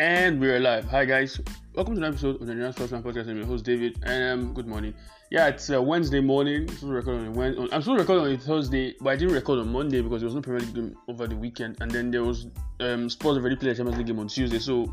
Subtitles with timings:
[0.00, 0.86] And we're live.
[0.86, 1.40] Hi guys,
[1.76, 3.28] welcome to an episode of the Nigerian Sportsman Podcast.
[3.28, 4.92] I'm your host David, and um, good morning.
[5.30, 6.68] Yeah, it's uh, Wednesday morning.
[6.68, 7.06] I'm supposed
[7.36, 7.62] Wednesday.
[7.62, 10.34] I'm supposed to record on Thursday, but I didn't record on Monday because there was
[10.34, 12.48] no Premier League game over the weekend, and then there was
[12.80, 14.92] um, Spurs already played a Champions League game on Tuesday, so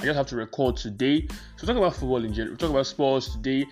[0.00, 1.26] I just have to record today.
[1.56, 2.52] So talk about football in general.
[2.52, 3.64] We talk about sports today.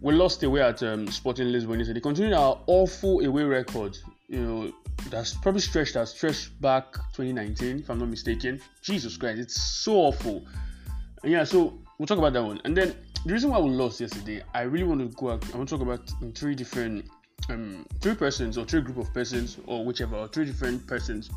[0.00, 1.98] We lost away at um, Sporting Lisbon yesterday.
[1.98, 3.98] Continuing our awful away record.
[4.28, 4.72] You know,
[5.10, 8.60] that's probably stretched that stretched back 2019, if I'm not mistaken.
[8.82, 10.46] Jesus Christ, it's so awful.
[11.22, 12.60] And yeah, so we'll talk about that one.
[12.64, 15.30] And then the reason why we lost yesterday, I really want to go.
[15.30, 17.06] Out, I want to talk about in three different,
[17.48, 21.30] um, three persons or three group of persons or whichever, or three different persons.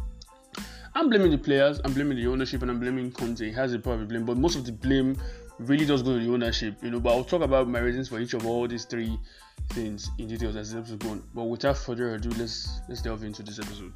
[0.93, 3.45] I'm blaming the players, I'm blaming the ownership, and I'm blaming Conte.
[3.45, 5.15] He has a part blame, but most of the blame
[5.61, 6.99] really does go to the ownership, you know.
[6.99, 9.17] But I'll talk about my reasons for each of all these three
[9.69, 11.23] things in details as the episode goes on.
[11.33, 13.93] But without further ado, let's let's delve into this episode.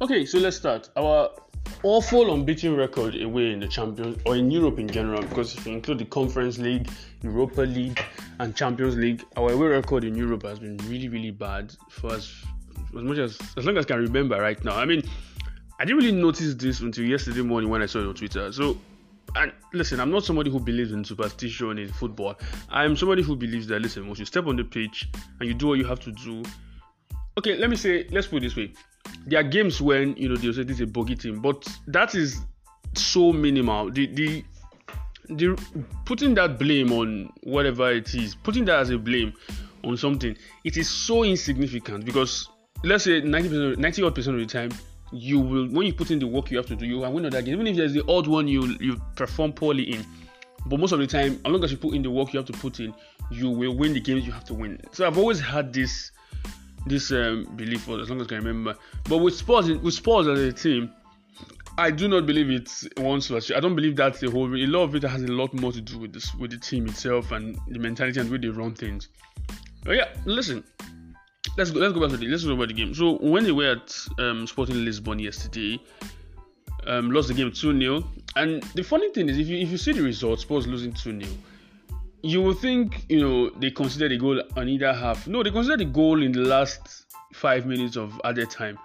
[0.00, 0.88] Okay, so let's start.
[0.96, 1.30] Our
[1.82, 5.72] awful unbeaten record away in the Champions or in Europe in general, because if you
[5.72, 6.88] include the Conference League,
[7.22, 8.00] Europa League,
[8.38, 12.44] and Champions League, our away record in Europe has been really, really bad for us
[12.96, 14.76] as much as as long as I can remember right now.
[14.76, 15.02] I mean,
[15.78, 18.52] I didn't really notice this until yesterday morning when I saw it on Twitter.
[18.52, 18.78] So,
[19.34, 22.36] and listen, I'm not somebody who believes in superstition in football.
[22.70, 25.08] I'm somebody who believes that listen, once you step on the pitch
[25.40, 26.42] and you do what you have to do.
[27.38, 28.72] Okay, let me say, let's put it this way.
[29.26, 32.14] There are games when you know they'll say this is a bogey team, but that
[32.14, 32.40] is
[32.94, 33.90] so minimal.
[33.90, 34.44] The the
[35.28, 35.58] the
[36.04, 39.32] putting that blame on whatever it is, putting that as a blame
[39.84, 42.48] on something, it is so insignificant because
[42.84, 44.70] let's say 90 90 odd percent of the time
[45.12, 47.28] you will when you put in the work you have to do you can win
[47.28, 47.54] that game.
[47.54, 50.04] Even if there's the odd one you you perform poorly in
[50.66, 52.46] but most of the time as long as you put in the work you have
[52.46, 52.92] to put in
[53.30, 54.80] you will win the games you have to win.
[54.92, 56.12] So i've always had this
[56.86, 58.76] this um, belief for as long as i can remember.
[59.08, 60.92] But with sports, with sports as a team
[61.78, 63.50] I do not believe it's one slash.
[63.50, 64.46] I don't believe that's the whole.
[64.46, 66.86] A lot of it has a lot more to do with this, with the team
[66.86, 69.08] itself and the mentality and the way they run things.
[69.84, 70.64] But yeah, listen,
[71.58, 71.80] let's go.
[71.80, 72.26] Let's go back to the.
[72.26, 72.94] Let's talk about the game.
[72.94, 75.78] So when they were at um, Sporting Lisbon yesterday,
[76.86, 78.04] um, lost the game two 0
[78.36, 81.20] And the funny thing is, if you if you see the results, Spurs losing two
[81.20, 81.30] 0
[82.22, 85.26] you will think you know they considered the goal on either half.
[85.26, 88.78] No, they considered the goal in the last five minutes of added time.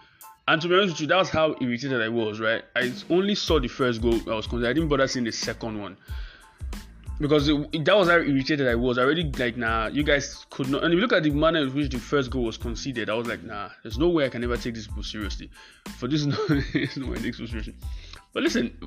[0.51, 2.41] And to be honest with you, that's how irritated I was.
[2.41, 4.19] Right, I only saw the first goal.
[4.29, 4.67] I was concerned.
[4.67, 5.95] I didn't bother seeing the second one
[7.21, 8.97] because it, that was how irritated I was.
[8.97, 10.83] I already like, nah, you guys could not.
[10.83, 13.13] And if you look at the manner in which the first goal was conceded, I
[13.13, 15.49] was like, nah, there's no way I can ever take this seriously.
[15.97, 16.35] For this, no,
[16.73, 17.75] there's no way I take this seriously.
[18.33, 18.77] But listen,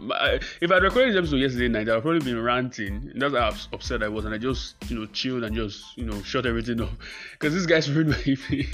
[0.60, 3.10] if I recorded this episode yesterday night, I've probably been ranting.
[3.14, 6.22] That's how upset I was, and I just, you know, chilled and just, you know,
[6.24, 6.92] shut everything off
[7.32, 8.66] because this guy's ruined my evening.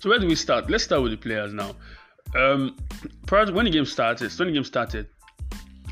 [0.00, 0.70] So where do we start?
[0.70, 1.76] Let's start with the players now.
[2.34, 2.74] Um,
[3.26, 5.06] prior to when the game started, when the game started,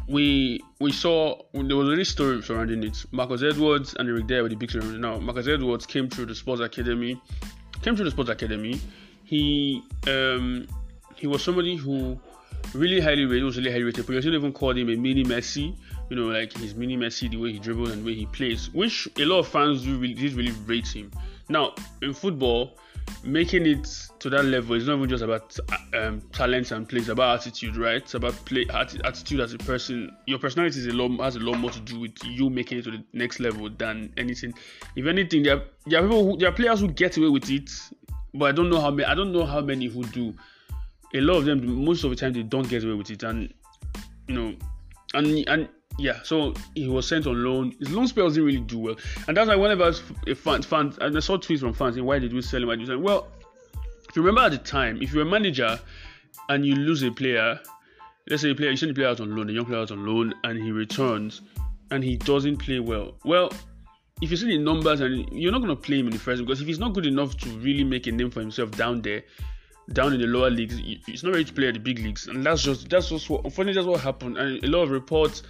[0.09, 3.05] we we saw there was a really story surrounding it.
[3.13, 4.87] Marcus Edwards and Eric Dier were the big story.
[4.99, 7.21] Now Marcus Edwards came through the Spurs academy,
[7.83, 8.81] came through the Spurs academy.
[9.25, 10.67] He um
[11.15, 12.19] he was somebody who
[12.73, 14.09] really highly rated, was really highly rated.
[14.09, 15.77] You even called him a mini Messi.
[16.09, 18.73] You know, like his mini Messi, the way he dribbles and the way he plays,
[18.73, 21.11] which a lot of fans do really, did really rate him.
[21.51, 22.79] Now in football,
[23.23, 23.89] making it
[24.19, 25.57] to that level is not even just about
[25.95, 27.97] um, talent and play; it's about attitude, right?
[27.97, 30.15] It's about play attitude as a person.
[30.27, 32.85] Your personality is a lot has a lot more to do with you making it
[32.85, 34.55] to the next level than anything.
[34.97, 37.51] If anything, there are, there are people who, there are players who get away with
[37.51, 37.71] it,
[38.35, 39.05] but I don't know how many.
[39.05, 40.35] I don't know how many who do.
[41.15, 43.53] A lot of them, most of the time, they don't get away with it, and
[44.27, 44.55] you know,
[45.15, 47.75] and and yeah, so he was sent on loan.
[47.81, 49.93] His loan spells didn't really do well, and that's why whenever
[50.29, 52.71] a fan, fans and I saw tweets from fans saying, "Why did we sell him?"
[52.71, 53.27] I just said, "Well,
[54.09, 55.79] if you remember at the time, if you're a manager
[56.49, 57.59] and you lose a player,
[58.31, 59.91] let's say a player you send the player out on loan, a young player out
[59.91, 61.43] on loan, and he returns
[61.91, 63.51] and he doesn't play well, well."
[64.21, 66.43] If you see the numbers and you're not going to play him in the first
[66.43, 69.23] because if he's not good enough to really make a name for himself down there,
[69.93, 70.77] down in the lower leagues,
[71.07, 73.45] he's not ready to play at the big leagues, and that's just that's just what
[73.45, 74.37] unfortunately that's what happened.
[74.37, 75.45] And a lot of reports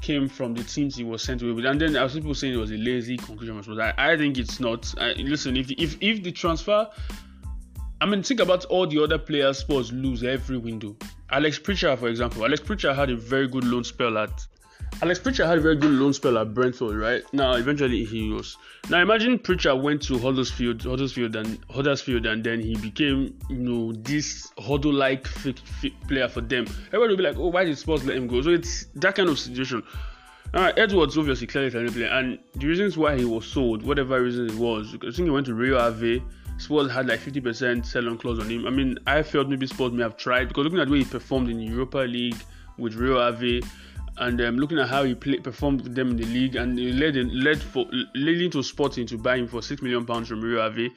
[0.00, 1.66] came from the teams he was sent away with.
[1.66, 3.80] And then I was people saying it was a lazy conclusion.
[3.80, 4.92] I, I think it's not.
[4.98, 6.88] I, listen, if, if if the transfer,
[8.00, 10.96] I mean, think about all the other players Spurs lose every window.
[11.30, 12.44] Alex Pritchard, for example.
[12.44, 14.46] Alex Pritchard had a very good loan spell at
[15.02, 17.22] Alex Pritchard had a very good loan spell at Brentford, right?
[17.32, 18.58] Now, eventually he was.
[18.90, 23.92] Now, imagine Pritchard went to Huddersfield, Huddersfield, and Huddersfield, and then he became, you know,
[23.92, 25.24] this Huddle-like
[26.06, 26.66] player for them.
[26.88, 29.30] Everybody would be like, "Oh, why did Spurs let him go?" So it's that kind
[29.30, 29.82] of situation.
[30.52, 34.50] Uh, Edwards obviously clearly talented player, and the reasons why he was sold, whatever reason
[34.50, 36.22] it was, I think he went to Rio Ave.
[36.58, 38.66] Spurs had like 50% sell-on clause on him.
[38.66, 41.04] I mean, I felt maybe Spurs may have tried because looking at the way he
[41.06, 42.36] performed in Europa League
[42.76, 43.62] with Rio Ave,
[44.20, 47.16] and um, looking at how he play, performed with them in the league, and led
[47.16, 50.90] led for leading to Sporting to buy him for six million pounds from Rio Ave.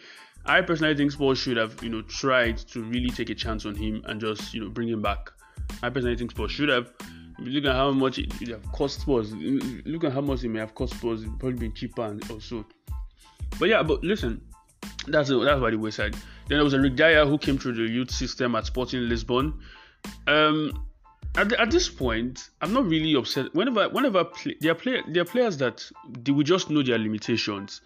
[0.45, 3.75] I personally think Spurs should have you know tried to really take a chance on
[3.75, 5.31] him and just you know bring him back.
[5.81, 6.91] I personally think Spurs should have.
[7.39, 9.33] Look at how much it, it have cost Spurs.
[9.33, 11.23] Look at how much it may have cost Spurs.
[11.23, 12.65] It probably been cheaper and also.
[13.57, 14.41] But yeah, but listen,
[15.07, 16.13] that's that's by the wayside.
[16.13, 19.53] Then there was a Dier who came through the youth system at Sporting Lisbon.
[20.27, 20.85] Um,
[21.35, 23.53] at, at this point, I'm not really upset.
[23.55, 25.89] Whenever, whenever play, there are play, there are players that
[26.23, 27.81] they will just know their limitations,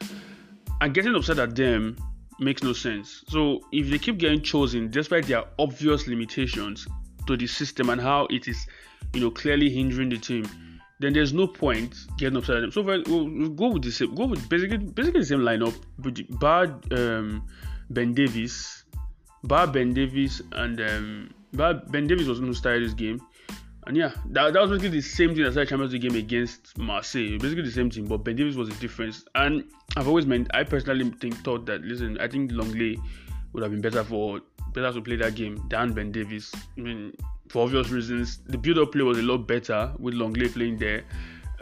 [0.82, 1.96] and getting upset at them
[2.40, 3.24] makes no sense.
[3.28, 6.88] So if they keep getting chosen despite their obvious limitations
[7.26, 8.68] to the system and how it is,
[9.14, 10.46] you know, clearly hindering the team,
[11.00, 12.72] then there's no point getting upset at them.
[12.72, 16.20] So we'll, we'll go with the same, go with basically basically the same lineup, but
[16.40, 17.48] Bad um,
[17.90, 18.84] Ben Davies,
[19.44, 23.22] Bad Ben Davies, and um, Bad Ben Davies was going to start this game.
[23.88, 26.78] And yeah, that, that was basically the same thing as the Champions League game against
[26.78, 27.38] Marseille.
[27.38, 29.24] Basically the same thing, but Ben Davies was a difference.
[29.34, 29.64] And
[29.96, 33.00] I've always meant, I personally think thought that listen, I think Lenglet
[33.54, 34.42] would have been better for
[34.74, 36.54] better to play that game than Ben Davies.
[36.78, 37.14] I mean,
[37.48, 41.06] for obvious reasons, the build-up play was a lot better with Lenglet playing there.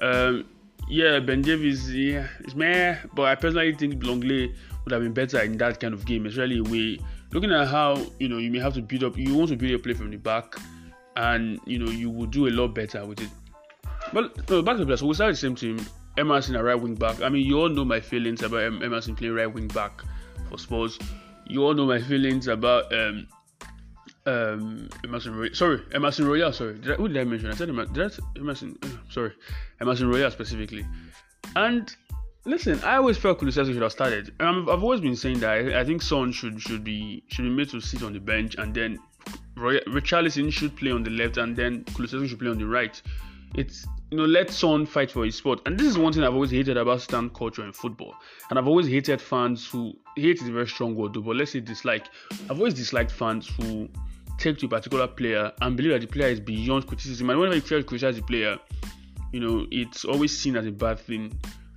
[0.02, 0.46] Um,
[0.90, 5.42] yeah, Ben Davies, yeah, it's meh, but I personally think Lenglet would have been better
[5.42, 7.00] in that kind of game, especially way
[7.34, 9.16] looking at how you know you may have to build up.
[9.16, 10.56] You want to build your play from the back
[11.16, 13.30] and you know you will do a lot better with it.
[14.14, 14.98] But no, back to the.
[14.98, 15.80] So we started the same team.
[16.18, 17.22] Emerson a right wing back.
[17.22, 20.02] I mean, you all know my feelings about Emerson playing right wing back
[20.50, 20.98] for Spurs.
[21.48, 23.28] You all know my feelings about um
[24.26, 25.54] um Emerson Royal.
[25.54, 26.54] Sorry, Emerson Royal.
[26.54, 27.52] Sorry, did I, who did I mention?
[27.52, 27.94] I said Emerson.
[27.94, 28.78] Did I, Emerson.
[28.82, 29.34] Uh, sorry,
[29.82, 30.86] Emerson Royal specifically.
[31.56, 31.94] And
[32.46, 34.34] listen, I always felt Kulusevski should have started.
[34.40, 37.50] I've, I've always been saying that I, I think Son should should be should be
[37.50, 39.00] made to sit on the bench and then
[39.58, 43.02] Richarlison should play on the left and then Kulusevski should play on the right.
[43.56, 46.34] It's you know let Son fight for his spot, and this is one thing I've
[46.34, 48.16] always hated about stand culture in football,
[48.50, 51.62] and I've always hated fans who hate is a very strong word, but let's say
[51.62, 52.08] dislike.
[52.50, 53.88] I've always disliked fans who
[54.38, 57.56] take to a particular player and believe that the player is beyond criticism, and whenever
[57.56, 58.58] you criticize the player,
[59.32, 61.32] you know it's always seen as a bad thing.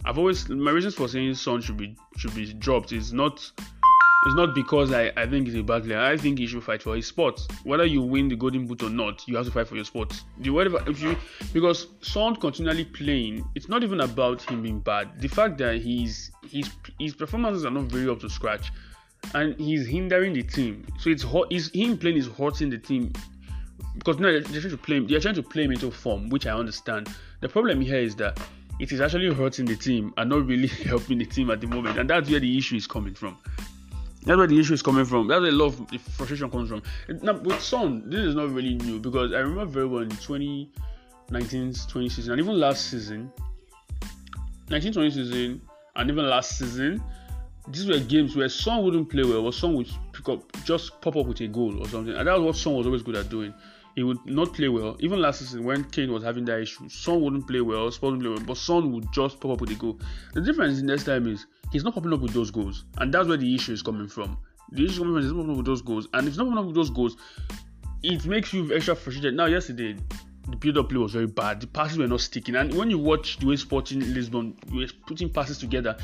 [0.05, 3.51] I've always my reasons for saying Son should be should be dropped is not
[4.27, 6.01] it's not because I, I think he's a bad player.
[6.01, 7.41] I think he should fight for his spot.
[7.63, 10.21] Whether you win the golden boot or not, you have to fight for your spot.
[10.39, 11.17] The whatever if you
[11.53, 15.21] because Son continually playing, it's not even about him being bad.
[15.21, 16.69] The fact that he's his
[16.99, 18.73] his performances are not very up to scratch,
[19.35, 20.85] and he's hindering the team.
[20.99, 21.25] So it's.
[21.51, 23.13] Is him playing is hurting the team
[23.99, 24.99] because now they're, trying to play.
[25.01, 27.09] They're trying to play him into form, which I understand.
[27.41, 28.41] The problem here is that
[28.81, 31.99] it is actually hurting the team and not really helping the team at the moment,
[31.99, 33.39] and that's where the issue is coming from.
[34.29, 35.27] That's where the issue is coming from.
[35.27, 36.83] That's where a lot of the frustration comes from.
[37.23, 41.73] Now, with Son, this is not really new because I remember very well in 2019
[41.89, 43.33] 20 season and even last season,
[44.69, 45.63] 19 20 season,
[45.97, 47.03] and even last season,
[47.69, 51.17] these were games where Son wouldn't play well, or Son would pick up, just pop
[51.17, 52.15] up with a goal or something.
[52.15, 53.55] And that's what Son was always good at doing.
[53.95, 54.95] He would not play well.
[55.01, 58.23] Even last season, when Kane was having that issue, Son wouldn't play well, Spurs wouldn't
[58.25, 59.99] play well, but Son would just pop up with a goal.
[60.35, 63.37] The difference next time is he's not popping up with those goals, and that's where
[63.37, 64.39] the issue is coming from.
[64.73, 66.39] The issue is coming from he's not popping up with those goals, and if he's
[66.39, 67.17] not popping up with those goals,
[68.03, 69.35] it makes you extra frustrated.
[69.35, 69.97] Now, yesterday,
[70.49, 71.61] the build-up play was very bad.
[71.61, 75.31] The passes were not sticking, and when you watch the way Sporting Lisbon were putting
[75.31, 75.97] passes together,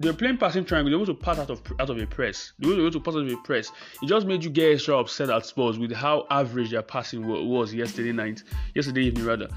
[0.00, 0.90] they were playing passing triangle.
[0.90, 2.52] They were to pass out of out of a press.
[2.58, 3.72] They were to pass out of a press.
[4.00, 7.74] It just made you get extra upset at Spurs with how average their passing was
[7.74, 9.48] yesterday night, yesterday evening rather.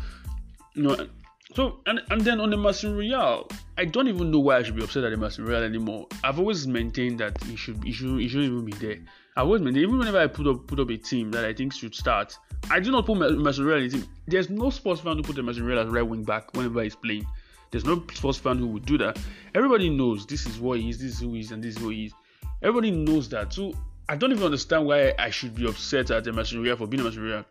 [0.74, 1.08] You know,
[1.54, 3.48] so and and then on the Emerson Royal,
[3.78, 6.08] I don't even know why I should be upset at Emerson Royal anymore.
[6.24, 8.98] I've always maintained that he should he should he shouldn't even be there.
[9.36, 11.74] I've always maintained even whenever I put up put up a team that I think
[11.74, 12.38] should start,
[12.70, 14.08] I do not put Emerson Royal in the team.
[14.28, 17.26] There's no Spurs fan who put Emerson Royal as right wing back whenever he's playing.
[17.72, 19.18] There's no Spurs fan who would do that.
[19.56, 21.82] Everybody knows this is what he is, this is who he is, and this is
[21.82, 22.14] who he is.
[22.62, 23.54] Everybody knows that.
[23.54, 23.74] So
[24.10, 27.24] I don't even understand why I should be upset at Emerson Royal for being Emerson
[27.24, 27.46] Royal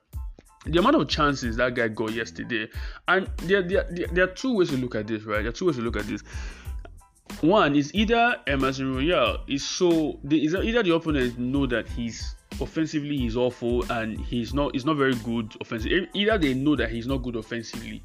[0.66, 2.68] the amount of chances that guy got yesterday,
[3.08, 5.40] and there, there, there, there, are two ways to look at this, right?
[5.40, 6.22] There are two ways to look at this.
[7.40, 13.16] One is either Emerson Royal is so is either the opponent know that he's offensively
[13.16, 16.08] he's awful and he's not he's not very good offensively.
[16.12, 18.02] Either they know that he's not good offensively,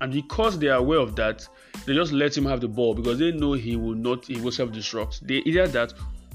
[0.00, 1.46] and because they are aware of that,
[1.84, 4.52] they just let him have the ball because they know he will not he will
[4.52, 5.20] self destruct.
[5.20, 5.92] They either that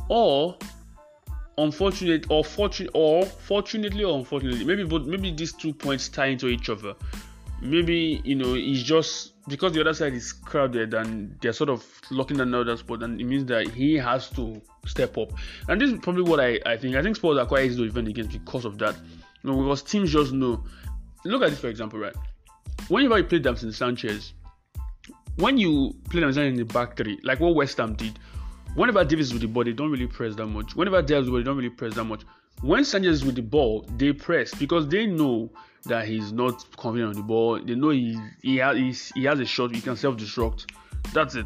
[0.09, 0.57] or
[1.57, 6.47] unfortunate or fortunate or fortunately or unfortunately maybe but maybe these two points tie into
[6.47, 6.93] each other
[7.61, 11.85] maybe you know it's just because the other side is crowded and they're sort of
[12.09, 15.31] locking another spot, and it means that he has to step up.
[15.67, 16.95] And this is probably what I, I think.
[16.95, 18.95] I think Spurs are quite easy to defend against because of that.
[19.43, 20.63] You know, because teams just know.
[21.23, 22.15] Look at this for example, right?
[22.87, 24.33] Whenever you play Davinson Sanchez,
[25.37, 28.19] when you play Sanchez in the back three, like what West Ham did,
[28.75, 30.75] whenever Davis is with the ball, they don't really press that much.
[30.75, 32.21] Whenever Diaz with the ball, they don't really press that much.
[32.61, 35.51] When Sanchez is with the ball, they press because they know
[35.83, 37.59] that he's not confident on the ball.
[37.59, 39.75] They know he he has he has a shot.
[39.75, 40.71] He can self destruct.
[41.13, 41.45] That's it.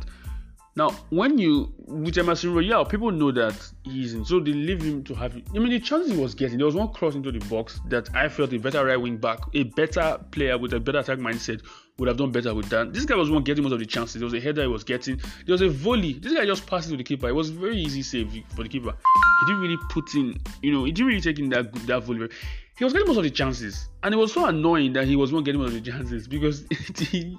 [0.79, 5.03] Now, when you with Emerson Royal, people know that he's isn't, so they leave him
[5.03, 5.35] to have.
[5.53, 8.07] I mean, the chances he was getting, there was one cross into the box that
[8.15, 11.63] I felt a better right wing back, a better player with a better attack mindset
[11.97, 12.93] would have done better with that.
[12.93, 14.21] This guy was one getting most of the chances.
[14.21, 15.17] There was a header he was getting.
[15.45, 16.13] There was a volley.
[16.13, 17.27] This guy just passed it to the keeper.
[17.27, 18.93] It was very easy save for the keeper.
[19.41, 22.29] He didn't really put in, you know, he didn't really take in that that volley.
[22.77, 25.33] He was getting most of the chances, and it was so annoying that he was
[25.33, 26.61] not getting most of the chances because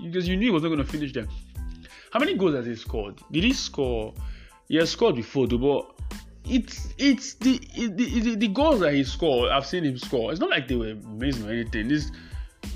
[0.03, 1.29] because you knew he was not going to finish them.
[2.13, 3.21] How many goals has he scored?
[3.31, 4.15] Did he score?
[4.69, 6.01] He has scored before, though, but
[6.45, 9.51] it's it's the, the the, the goals that he scored.
[9.51, 10.33] I've seen him score.
[10.33, 11.89] It's not like they were amazing or anything.
[11.89, 12.11] This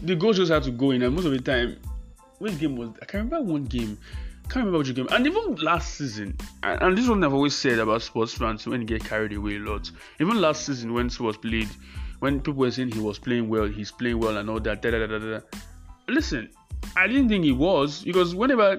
[0.02, 1.76] the goals just had to go in, and most of the time,
[2.38, 2.90] which game was?
[3.02, 3.98] I can't remember one game.
[4.44, 5.08] I can't remember which game.
[5.10, 8.82] And even last season, and, and this one I've always said about sports fans when
[8.82, 9.90] you get carried away a lot.
[10.20, 11.68] Even last season when Spurs played,
[12.20, 14.82] when people were saying he was playing well, he's playing well and all that.
[14.82, 15.40] Da, da, da, da, da.
[16.08, 16.50] Listen,
[16.96, 18.78] I didn't think he was because whenever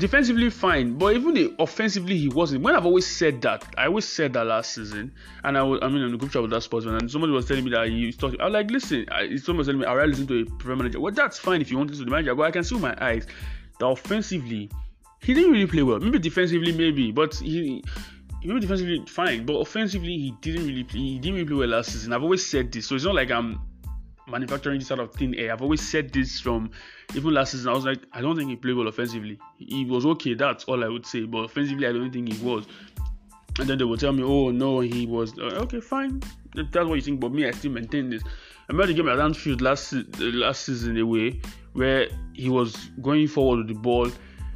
[0.00, 2.62] defensively fine, but even offensively he wasn't.
[2.62, 5.12] When I've always said that, I always said that last season,
[5.44, 7.46] and I was, I mean, in the group chat with that sportsman, and somebody was
[7.46, 8.40] telling me that he was talking.
[8.40, 10.76] I was like, listen, I, someone was telling me, I rather listen to a professional
[10.76, 11.00] manager.
[11.00, 12.96] Well, that's fine if you want to the manager, but I can see with my
[13.00, 13.26] eyes
[13.78, 14.70] that offensively
[15.20, 16.00] he didn't really play well.
[16.00, 17.84] Maybe defensively, maybe, but he.
[18.42, 21.00] Maybe defensively fine, but offensively he didn't really play.
[21.00, 22.14] He didn't really play well last season.
[22.14, 23.60] I've always said this, so it's not like I'm
[24.30, 25.50] manufacturing this out of thin air.
[25.50, 26.70] Eh, I've always said this from
[27.14, 27.70] even last season.
[27.70, 29.38] I was like, I don't think he played well offensively.
[29.58, 31.24] He was okay, that's all I would say.
[31.24, 32.66] But offensively, I don't think he was.
[33.58, 36.22] And then they would tell me, oh no, he was uh, okay, fine.
[36.54, 37.20] That's what you think.
[37.20, 38.22] But me, I still maintain this.
[38.24, 41.40] I remember the game at Anfield last uh, last season eh, away,
[41.72, 44.10] where he was going forward with the ball,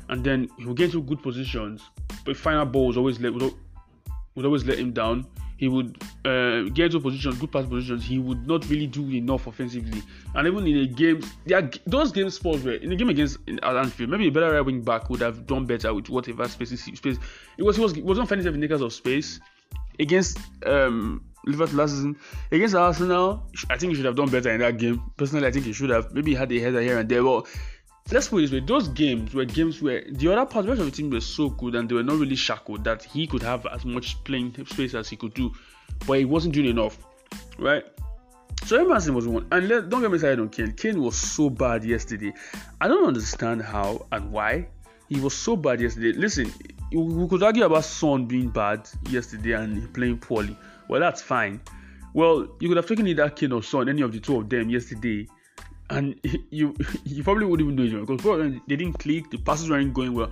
[0.08, 1.82] and then he would get into good positions,
[2.24, 5.26] but final ball was always let would always let him down
[5.56, 8.04] he would uh, get to positions, good pass positions.
[8.04, 10.02] He would not really do enough offensively.
[10.34, 11.20] And even in a game,
[11.86, 15.10] those games Spurs were in a game against Anfield, maybe a better right wing back
[15.10, 16.70] would have done better with whatever space.
[16.82, 17.18] space.
[17.56, 19.40] It was he was he was not finding himself in of space
[20.00, 22.16] against um, Liverpool last season
[22.50, 23.46] against Arsenal.
[23.70, 25.02] I think he should have done better in that game.
[25.16, 26.12] Personally, I think he should have.
[26.12, 27.22] Maybe had a header here and there.
[27.22, 27.46] Well,
[28.12, 30.90] let's put it this way: those games were games where the other part of the
[30.90, 33.84] team were so good and they were not really shackled that he could have as
[33.84, 35.52] much playing space as he could do,
[36.06, 36.98] but he wasn't doing enough,
[37.58, 37.84] right?
[38.64, 40.72] So Emerson was one, and let, don't get me started on Kane.
[40.72, 42.32] Kane was so bad yesterday.
[42.80, 44.68] I don't understand how and why
[45.08, 46.12] he was so bad yesterday.
[46.12, 46.50] Listen,
[46.92, 50.56] we could argue about Son being bad yesterday and playing poorly.
[50.88, 51.60] Well, that's fine.
[52.14, 54.70] Well, you could have taken either Kane or Son, any of the two of them
[54.70, 55.28] yesterday,
[55.90, 56.18] and
[56.50, 56.74] you
[57.04, 60.30] you probably wouldn't even know it because they didn't click, the passes weren't going well,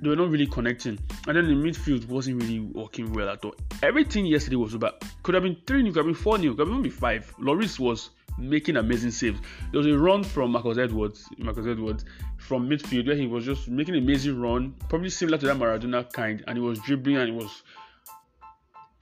[0.00, 3.54] they were not really connecting, and then the midfield wasn't really working well at all.
[3.82, 4.92] Everything yesterday was bad.
[5.22, 7.34] Could have been three 0 could have been four 0 could have been five.
[7.38, 9.40] Lloris was making amazing saves.
[9.70, 12.04] There was a run from Marcus Edwards, Marcus Edwards
[12.36, 16.12] from midfield where he was just making an amazing run, probably similar to that Maradona
[16.12, 17.62] kind, and he was dribbling and it was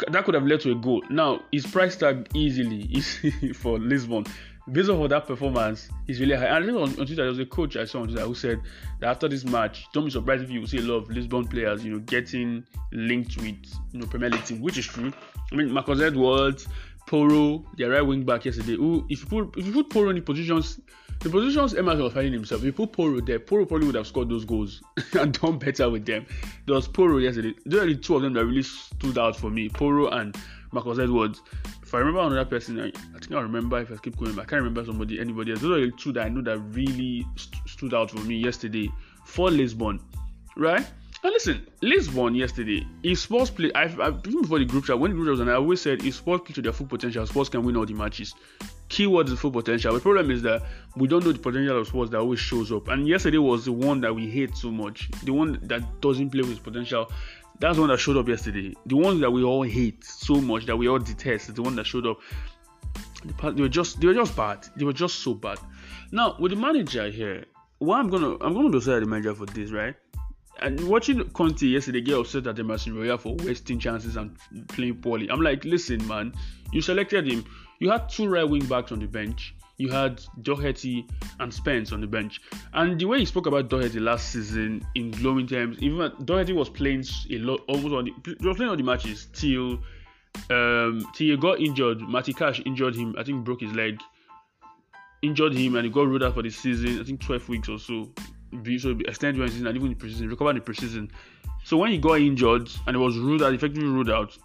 [0.09, 1.03] that could have led to a goal.
[1.11, 3.01] Now his price tag easily
[3.55, 4.27] for Lisbon
[4.71, 6.47] based off of that performance, he's really high.
[6.47, 8.35] And I think on, on, Twitter, there was a coach I saw on Twitter who
[8.35, 8.61] said
[9.00, 11.85] that after this match, don't be surprised if you see a lot of Lisbon players,
[11.85, 13.57] you know, getting linked with
[13.92, 15.12] you know Premier League team, which is true.
[15.50, 16.69] I mean, Marcus Edwards,
[17.07, 18.76] Porro, their right wing back yesterday.
[18.76, 20.81] Who, if you put if you put Porro in the positions,
[21.21, 22.61] the positions Emerson was finding himself.
[22.61, 24.83] If you put Porro there, Porro probably would have scored those goals
[25.19, 26.26] and done better with them.
[26.66, 27.54] There was Porro yesterday.
[27.66, 29.69] Those are the two of them that really stood out for me.
[29.69, 30.37] Porro and
[30.73, 31.43] Marcus Edwards.
[31.83, 34.45] If I remember another person, I, I think I remember if I keep going, I
[34.45, 35.61] can't remember somebody, anybody else.
[35.61, 38.91] Those are the two that I know that really st- stood out for me yesterday
[39.25, 40.00] for Lisbon,
[40.57, 40.85] right?
[41.25, 45.12] And listen, Lisbon yesterday, if Spurs play, I've, I've even before the group chat, when
[45.12, 47.25] the group chat was on, I always said if Spurs play to their full potential,
[47.26, 48.35] Spurs can win all the matches.
[48.88, 49.95] Keyword is full potential.
[49.95, 50.62] The problem is that
[50.97, 52.88] we don't know the potential of Spurs that always shows up.
[52.88, 56.43] And yesterday was the one that we hate so much, the one that doesn't play
[56.43, 57.09] with potential.
[57.62, 58.75] That's the one that showed up yesterday.
[58.87, 61.76] The one that we all hate so much that we all detest is the one
[61.76, 62.19] that showed up.
[63.40, 64.66] They were just they were just bad.
[64.75, 65.61] They were just so bad.
[66.11, 67.45] Now with the manager here,
[67.78, 69.95] what I'm gonna I'm gonna decide the manager for this, right?
[70.61, 75.31] And watching Conte yesterday get upset at Emerson Royal for wasting chances and playing poorly.
[75.31, 76.35] I'm like, listen, man,
[76.73, 77.45] you selected him.
[77.78, 79.54] You had two right wing backs on the bench.
[79.79, 81.07] You had Doherty
[81.41, 82.41] and Spence on the bench.
[82.73, 86.69] And the way he spoke about Doherty last season in glowing terms, even Doherty was
[86.69, 89.81] playing a lot, almost on the, he was playing all the matches till
[90.50, 92.00] um till he got injured.
[92.00, 93.14] Matty Cash injured him.
[93.19, 94.00] I think broke his leg,
[95.23, 97.00] injured him, and he got ruled out for the season.
[97.00, 98.09] I think 12 weeks or so.
[98.76, 101.11] So extended season and even the preseason, recovered the preseason.
[101.64, 104.37] So when he got injured and he was ruled out, effectively ruled out,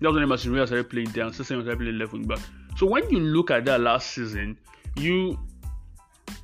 [0.00, 1.32] that was when Emerson Royal started playing down.
[1.32, 2.40] Cesar started playing left wing back.
[2.78, 4.56] So when you look at that last season,
[4.96, 5.36] you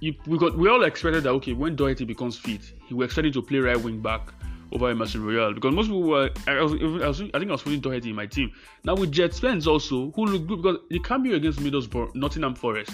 [0.00, 3.26] you we got we all expected that okay when Doherty becomes fit, he was expect
[3.26, 4.32] him to play right wing back
[4.72, 7.62] over Emerson Royal because most people were I, was, I, was, I think I was
[7.62, 8.50] putting Doherty in my team.
[8.82, 12.90] Now with Djed Spence also, who looked good because the cameo against Middlesbrough, Nottingham Forest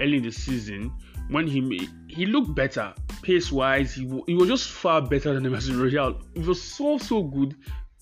[0.00, 0.90] early in the season
[1.28, 3.92] when he he looked better pace wise.
[3.92, 6.18] He, he was just far better than Emerson Royal.
[6.34, 7.56] It was so so good.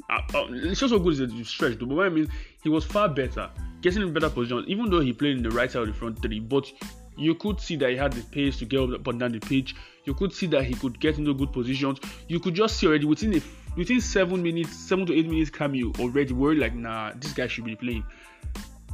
[0.08, 2.28] Uh, uh, it's just so good as a stretch, but what I mean,
[2.62, 3.50] he was far better
[3.82, 6.22] getting in better position, even though he played in the right side of the front
[6.22, 6.40] three.
[6.40, 6.72] But
[7.16, 9.74] you could see that he had the pace to get up and down the pitch.
[10.04, 11.98] You could see that he could get into good positions.
[12.28, 13.42] You could just see already within
[13.76, 16.32] within seven minutes, seven to eight minutes cameo already.
[16.32, 18.04] We're like, nah, this guy should be playing.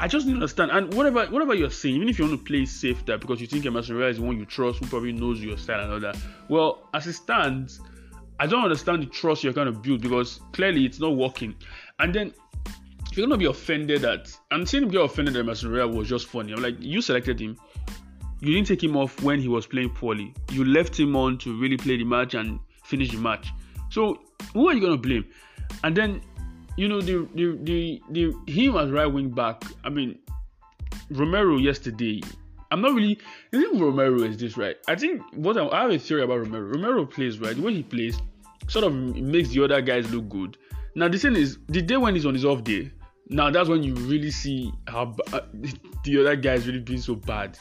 [0.00, 0.70] I just didn't understand.
[0.70, 3.46] And whatever whatever you're saying, even if you want to play safe there because you
[3.46, 6.16] think Emerson is the one you trust, who probably knows your style and all that.
[6.48, 7.80] Well, as it stands,
[8.40, 11.54] I don't understand the trust you're kind of build because clearly it's not working.
[11.98, 12.32] And then
[13.12, 16.52] you're gonna be offended that I'm seeing get offended that Mascherano was just funny.
[16.52, 17.56] I'm like, you selected him.
[18.40, 20.32] You didn't take him off when he was playing poorly.
[20.52, 23.48] You left him on to really play the match and finish the match.
[23.90, 24.20] So
[24.52, 25.24] who are you gonna blame?
[25.82, 26.20] And then
[26.76, 29.62] you know the the the, the him as right wing back.
[29.84, 30.18] I mean
[31.10, 32.20] Romero yesterday.
[32.70, 33.18] I'm not really.
[33.52, 34.76] I think Romero is this right.
[34.86, 36.66] I think what I, I have a theory about Romero.
[36.66, 37.56] Romero plays right.
[37.56, 38.18] The way he plays
[38.68, 40.58] sort of makes the other guys look good.
[40.94, 42.92] Now the thing is, the day when he's on his off day,
[43.30, 45.40] now that's when you really see how uh,
[46.04, 47.58] the other guys really being so bad.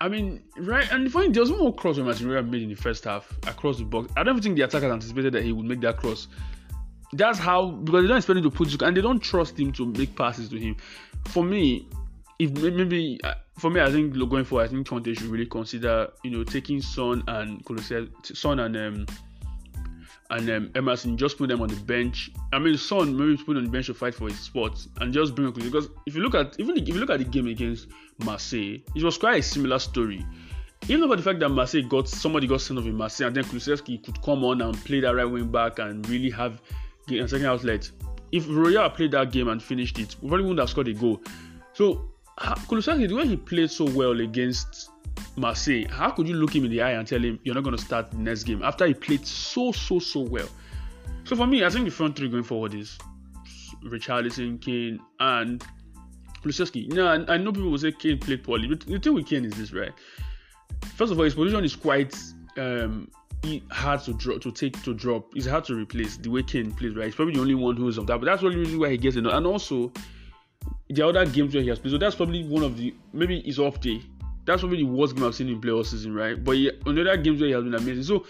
[0.00, 0.90] I mean, right?
[0.90, 3.32] And the funny, there was one more cross when Martinelli made in the first half
[3.46, 4.12] across the box.
[4.16, 6.26] I don't think the attackers anticipated that he would make that cross.
[7.12, 9.86] That's how because they don't expect him to put and they don't trust him to
[9.86, 10.76] make passes to him.
[11.26, 11.86] For me,
[12.40, 16.08] if maybe uh, for me, I think going forward, I think Conte should really consider
[16.24, 17.62] you know taking Son and
[18.24, 19.06] Son and um,
[20.32, 22.30] and um, Emerson just put them on the bench.
[22.52, 25.34] I mean, Son maybe put on the bench to fight for his spot and just
[25.34, 27.88] bring because if you look at even if you look at the game against
[28.24, 30.26] Marseille, it was quite a similar story.
[30.88, 33.44] Even about the fact that Marseille got somebody got sent off in Marseille and then
[33.44, 36.60] Kulusevski could come on and play that right wing back and really have
[37.08, 37.90] a second outlet.
[38.32, 41.22] If Royal played that game and finished it, we probably wouldn't have scored a goal.
[41.74, 44.91] So Kulusevski, the way he played so well against
[45.36, 47.76] Marseille, how could you look him in the eye and tell him you're not going
[47.76, 50.48] to start the next game after he played so, so, so well?
[51.24, 52.98] So for me, I think the front three going forward is
[53.84, 55.64] Richarlison, Kane, and
[56.42, 56.92] Kulusevski.
[56.92, 59.52] Now, I, know people will say Kane played poorly, but the thing with Kane is
[59.54, 59.92] this, right?
[60.96, 62.16] First of all, his position is quite
[62.56, 63.08] um,
[63.70, 65.34] hard to drop, to take, to drop.
[65.36, 67.06] It's hard to replace the way Kane plays, right?
[67.06, 69.16] He's probably the only one who is of that, but that's really why he gets
[69.16, 69.26] it.
[69.26, 69.92] And also,
[70.90, 73.58] the other games where he has played, so that's probably one of the maybe his
[73.58, 74.02] off day
[74.44, 76.42] that's probably the worst game I've seen him play all season, right?
[76.42, 78.02] But he, on the other games where he has been amazing.
[78.02, 78.26] So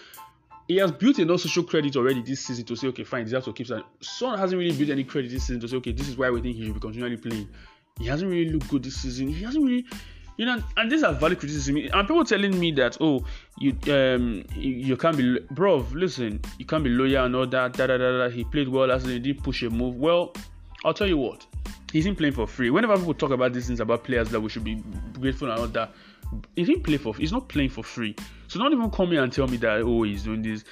[0.69, 3.53] he has built enough social credit already this season to say, okay, fine, has to
[3.53, 3.85] keep that.
[4.01, 6.41] Son hasn't really built any credit this season to say, okay, this is why we
[6.41, 7.49] think he should be continually playing.
[7.99, 9.29] He hasn't really looked good this season.
[9.29, 9.85] He hasn't really,
[10.37, 11.77] you know, and these are valid criticism.
[11.77, 13.25] And people telling me that, oh,
[13.59, 17.87] you um you, can't be, bro, listen, you can't be lawyer and all that, da
[17.87, 18.29] da da da.
[18.31, 19.97] He played well last season, he did push a move.
[19.97, 20.33] Well,
[20.85, 21.47] I'll tell you what,
[21.93, 22.71] he's not playing for free.
[22.71, 24.83] Whenever people talk about these things about players that we should be
[25.21, 25.93] grateful and all that,
[26.57, 27.15] he didn't play for.
[27.15, 28.17] He's not playing for free.
[28.49, 30.65] So don't even come here and tell me that oh he's doing this.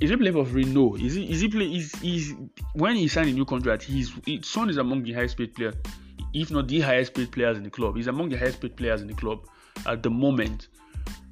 [0.00, 0.64] Is he playing for free?
[0.64, 0.94] No.
[0.96, 1.30] Is he?
[1.30, 1.66] Is he play?
[1.66, 2.34] Is is
[2.74, 3.82] when he signed a new contract?
[3.82, 5.74] He's Son is among the highest paid players,
[6.34, 7.96] if not the highest paid players in the club.
[7.96, 9.46] He's among the highest paid players in the club
[9.86, 10.68] at the moment.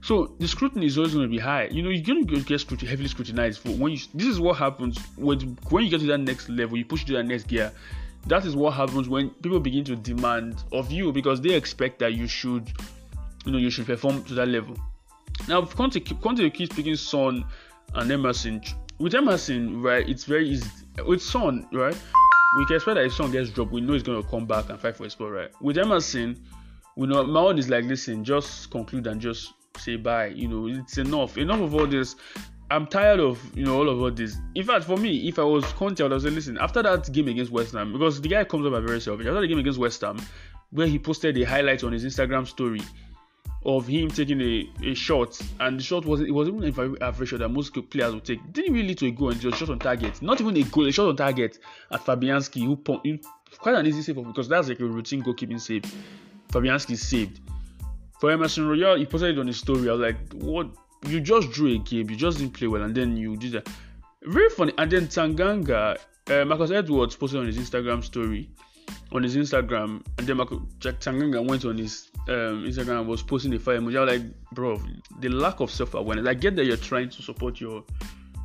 [0.02, 1.68] So the scrutiny is always going to be high.
[1.70, 3.98] You know, you're going to get heavily scrutinized for when you.
[4.12, 6.76] This is what happens when when you get to that next level.
[6.76, 7.72] You push to that next gear
[8.26, 12.14] that is what happens when people begin to demand of you because they expect that
[12.14, 12.72] you should
[13.44, 14.76] you know you should perform to that level
[15.48, 17.44] now Conte, Conte keeps picking Son
[17.94, 18.62] and Emerson
[18.98, 20.68] with Emerson right it's very easy
[21.06, 21.96] with Son right
[22.56, 24.70] we can expect that if Son gets dropped we know he's going to come back
[24.70, 26.40] and fight for his spot right with Emerson
[26.96, 30.98] we know Mount is like listen just conclude and just say bye you know it's
[30.98, 32.16] enough enough of all this
[32.70, 34.36] I'm tired of you know all of all this.
[34.54, 37.28] In fact, for me, if I was Conte, I would say, listen, after that game
[37.28, 39.26] against West Ham, because the guy comes up very selfish.
[39.26, 40.18] After the game against West Ham,
[40.70, 42.80] where he posted the highlights on his Instagram story
[43.66, 47.28] of him taking a, a shot, and the shot wasn't it was even a average
[47.28, 48.40] shot that most players would take.
[48.52, 50.20] Didn't really lead to a goal, and just shot on target.
[50.22, 51.58] Not even a goal, a shot on target
[51.90, 52.76] at Fabianski, who
[53.58, 55.84] quite an easy save for because that's like a routine goalkeeping save.
[56.48, 57.40] Fabianski saved.
[58.20, 59.88] For Emerson Royal, he posted it on his story.
[59.88, 60.68] I was like, what?
[61.06, 63.68] You just drew a game, you just didn't play well, and then you did that.
[64.22, 64.72] Very funny.
[64.78, 65.98] And then Tanganga,
[66.30, 68.48] uh, Marcus Edwards posted on his Instagram story,
[69.12, 73.22] on his Instagram, and then Marcus, Japhet Tanganga went on his um, Instagram and was
[73.22, 73.98] posting the fire emoji.
[73.98, 74.80] I was like, bro,
[75.20, 76.26] the lack of self awareness.
[76.26, 77.84] I get that you're trying to support your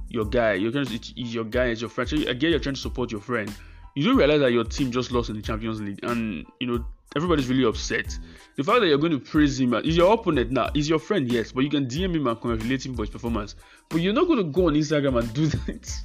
[0.10, 0.54] your guy.
[0.54, 2.10] You're trying to, it's your guy, it's your friend.
[2.10, 3.54] So I get you're trying to support your friend.
[3.96, 6.86] You don't realize that your team just lost in the Champions League, and you know
[7.16, 8.18] everybody's really upset.
[8.56, 11.32] The fact that you're going to praise him is your opponent now, is your friend,
[11.32, 13.56] yes, but you can DM him and congratulate him for his performance.
[13.88, 16.02] But you're not going to go on Instagram and do that.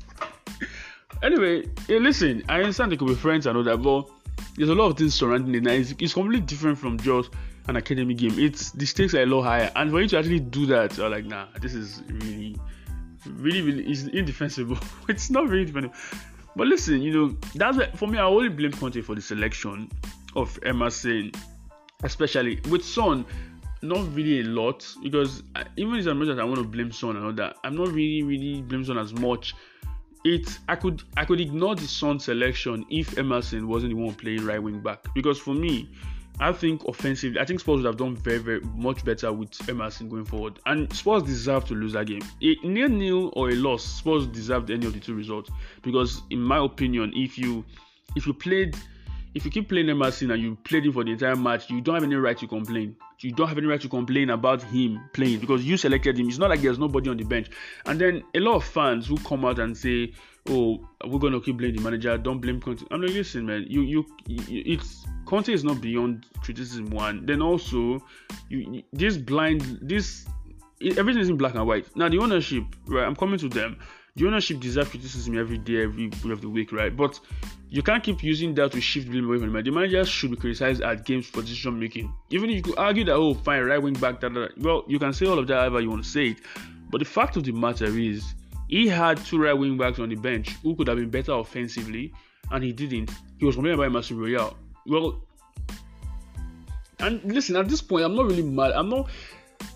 [1.23, 4.09] anyway, listen, I understand they could be friends and all that, but
[4.57, 5.63] there's a lot of things surrounding it.
[5.63, 7.31] Now it's, it's completely different from just
[7.67, 8.39] an academy game.
[8.39, 11.09] It's the stakes are a lot higher, and for you to actually do that, you're
[11.09, 12.57] like, nah, this is really,
[13.27, 14.79] really, really, is indefensible.
[15.09, 15.95] it's not really defensible.
[16.57, 18.19] But listen, you know, that's for me.
[18.19, 19.91] I only blame Conte for the selection
[20.37, 21.33] of Emerson,
[22.03, 23.25] especially with Son.
[23.83, 27.17] Not really a lot because I, even as much as I want to blame Son
[27.17, 29.55] and all that, I'm not really, really blame Son as much.
[30.25, 34.47] It I could I could ignore the Son selection if Emerson wasn't the one playing
[34.47, 35.91] right wing back because for me,
[36.41, 40.09] I think offensively, I think Spurs would have done very, very much better with Emerson
[40.09, 40.59] going forward.
[40.67, 42.23] And Spurs deserve to lose that game.
[42.43, 45.51] A nil nil or a loss, Spurs deserved any of the two results.
[45.83, 47.65] Because in my opinion, if you
[48.17, 48.77] if you played
[49.35, 51.97] if you keep playing Emerson and you played him for the entire match, you don't
[51.97, 52.95] have any right to complain.
[53.21, 56.29] You don't have any right to complain about him playing because you selected him.
[56.29, 57.49] It's not like there's nobody on the bench.
[57.87, 60.13] And then a lot of fans who come out and say,
[60.49, 62.17] "Oh, we're gonna keep blaming the manager.
[62.17, 63.65] Don't blame Conte." I'm like, listen, man.
[63.69, 66.91] You, you, you it's Conte is not beyond criticism.
[66.91, 67.27] One.
[67.27, 68.01] Then also,
[68.49, 70.27] you, this blind, this
[70.97, 71.87] everything is in black and white.
[71.97, 73.05] Now the ownership, right?
[73.05, 73.79] I'm coming to them
[74.17, 76.97] the ownership deserves criticism every day, every day of the week, right?
[76.97, 77.19] But
[77.69, 79.71] you can't keep using that to shift blame away from the manager.
[79.71, 82.15] The manager should be criticized at games for decision making.
[82.31, 85.13] Even if you could argue that, oh, fine, right wing back, that, well, you can
[85.13, 86.39] say all of that however you want to say it.
[86.91, 88.35] But the fact of the matter is,
[88.69, 92.13] he had two right wing backs on the bench who could have been better offensively,
[92.53, 93.11] and he didn't.
[93.39, 94.57] He was complaining about Marcel Royal.
[94.87, 95.23] Well,
[97.01, 98.73] and listen, at this point, I'm not really mad.
[98.73, 99.11] I'm not.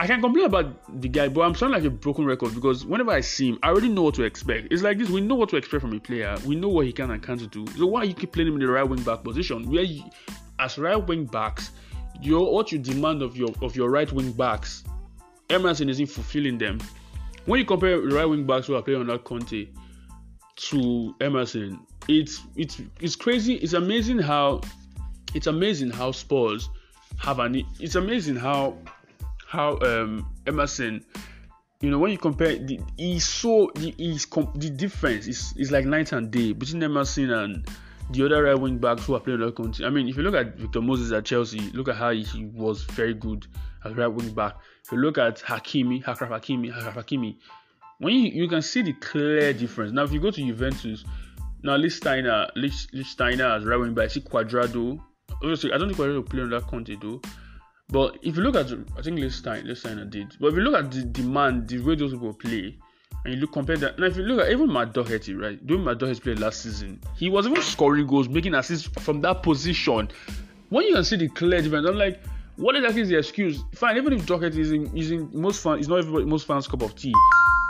[0.00, 3.10] I can complain about the guy, but I'm sounding like a broken record because whenever
[3.10, 4.72] I see him, I already know what to expect.
[4.72, 6.36] It's like this: we know what to expect from a player.
[6.46, 7.66] We know what he can and can't do.
[7.76, 10.04] So why you keep playing him in the right wing back position, where you,
[10.60, 11.72] as right wing backs,
[12.20, 14.84] your what you demand of your of your right wing backs,
[15.50, 16.78] Emerson isn't fulfilling them.
[17.46, 19.68] When you compare right wing backs who are playing on that Conte
[20.56, 23.54] to Emerson, it's it's it's crazy.
[23.54, 24.60] It's amazing how
[25.34, 26.68] it's amazing how Spurs
[27.18, 27.64] have an.
[27.80, 28.76] It's amazing how
[29.48, 31.04] how um, Emerson,
[31.80, 35.86] you know, when you compare, the, he's so the, he's the difference is is like
[35.86, 37.66] night and day between Emerson and
[38.10, 39.86] the other right wing backs who are playing other country.
[39.86, 42.44] I mean, if you look at Victor Moses at Chelsea, look at how he, he
[42.44, 43.46] was very good
[43.86, 44.56] as right wing back.
[44.84, 47.36] If you look at Hakimi, Achraf Hakimi, Achraf Hakimi,
[48.00, 49.92] when you, you can see the clear difference.
[49.92, 51.04] Now, if you go to Juventus,
[51.62, 55.00] now Lichtsteiner, Lichtsteiner as right wing back, see Cuadrado.
[55.42, 57.22] Obviously, I don't think Cuadrado play on that country though.
[57.90, 60.36] But if you look at, I think sign a did.
[60.38, 62.76] But if you look at the demand, the way those people play,
[63.24, 63.98] and you look compare that.
[63.98, 65.64] Now, if you look at even Matt Doherty, right?
[65.66, 69.42] Doing Matt Doherty played last season, he was even scoring goals, making assists from that
[69.42, 70.10] position.
[70.68, 72.20] When you can see the clear difference, I'm like,
[72.56, 73.62] what exactly is the excuse?
[73.74, 76.66] Fine, even if Doherty is in, is in most fans, it's not everybody, most fans'
[76.66, 77.14] cup of tea.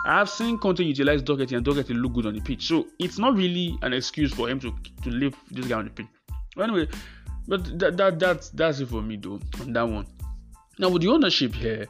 [0.04, 3.18] I have seen Conte utilize Doherty and Doherty look good on the pitch, so it's
[3.18, 6.06] not really an excuse for him to to leave this guy on the pitch.
[6.58, 6.88] Anyway,
[7.48, 10.06] but that, that that's that's it for me though on that one.
[10.78, 11.88] Now with the ownership here,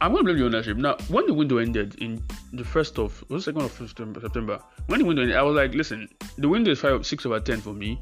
[0.00, 0.76] I'm gonna blame the ownership.
[0.78, 5.04] Now when the window ended in the first of was second of September, when the
[5.04, 8.00] window ended, I was like, listen, the window is five six over ten for me.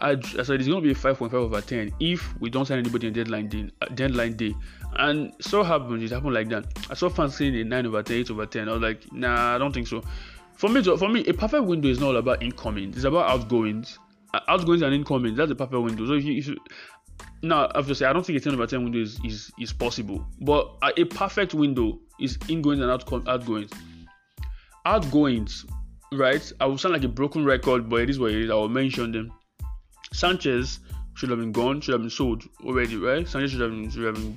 [0.00, 2.78] I, I said it's gonna be five point five over ten if we don't sign
[2.78, 3.70] anybody on deadline day.
[3.80, 4.54] Uh, deadline day,
[4.96, 6.02] and so happened.
[6.02, 6.66] It happened like that.
[6.90, 8.68] I saw fans saying a nine over ten, eight over ten.
[8.68, 10.02] I was like, nah, I don't think so.
[10.56, 12.90] For me, for me, a perfect window is not all about incoming.
[12.90, 13.98] It's about outgoings
[14.48, 15.36] outgoings and incomings.
[15.36, 16.06] That's a perfect window.
[16.06, 16.56] So if you, if you
[17.42, 20.76] now obviously I don't think a 10 over 10 window is, is, is possible, but
[20.96, 23.70] a perfect window is ingoings and outcome, outgoings.
[24.86, 25.66] Outgoings,
[26.12, 26.52] right?
[26.60, 28.50] I will sound like a broken record, but it is what it is.
[28.50, 29.32] I will mention them.
[30.12, 30.80] Sanchez
[31.14, 33.26] should have been gone, should have been sold already, right?
[33.26, 34.36] Sanchez should have been should have been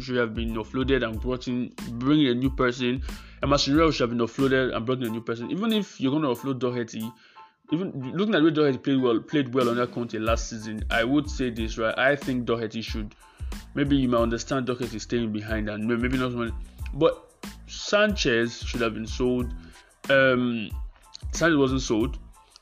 [0.00, 3.02] should have been offloaded and brought in, bringing a new person.
[3.42, 5.50] And Mascherano should have been offloaded and brought in a new person.
[5.50, 7.10] Even if you're going to offload Doherty,
[7.72, 11.28] even looking at way Doherty played well, played well under Conte last season, I would
[11.28, 11.96] say this right.
[11.98, 13.14] I think Doherty should.
[13.74, 16.52] Maybe you might understand Doherty is staying behind and maybe not one,
[16.94, 17.32] but
[17.66, 19.52] Sanchez should have been sold.
[20.10, 20.70] Um,
[21.32, 22.18] Sanchez wasn't sold.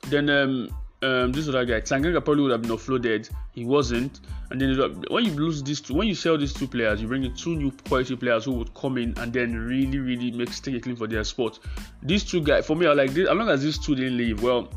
[0.08, 0.68] Then um,
[1.02, 3.30] um, this other guy, Tanganga probably would have been offloaded.
[3.52, 4.20] He wasn't.
[4.50, 4.76] And then
[5.10, 7.56] when you lose these two, when you sell these two players, you bring in two
[7.56, 10.96] new quality players who would come in and then really, really make take a clean
[10.96, 11.58] for their spot.
[12.02, 13.28] These two guys, for me, are like this.
[13.28, 14.68] As long as these two didn't leave, well,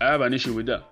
[0.00, 0.84] I have an issue with that.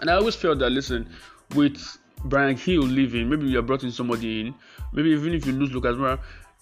[0.00, 1.08] And I always felt that listen,
[1.54, 1.78] with
[2.24, 4.54] Bryan Gil leaving, maybe you are brought in somebody in.
[4.92, 6.18] Maybe even if you lose Lucas Moura,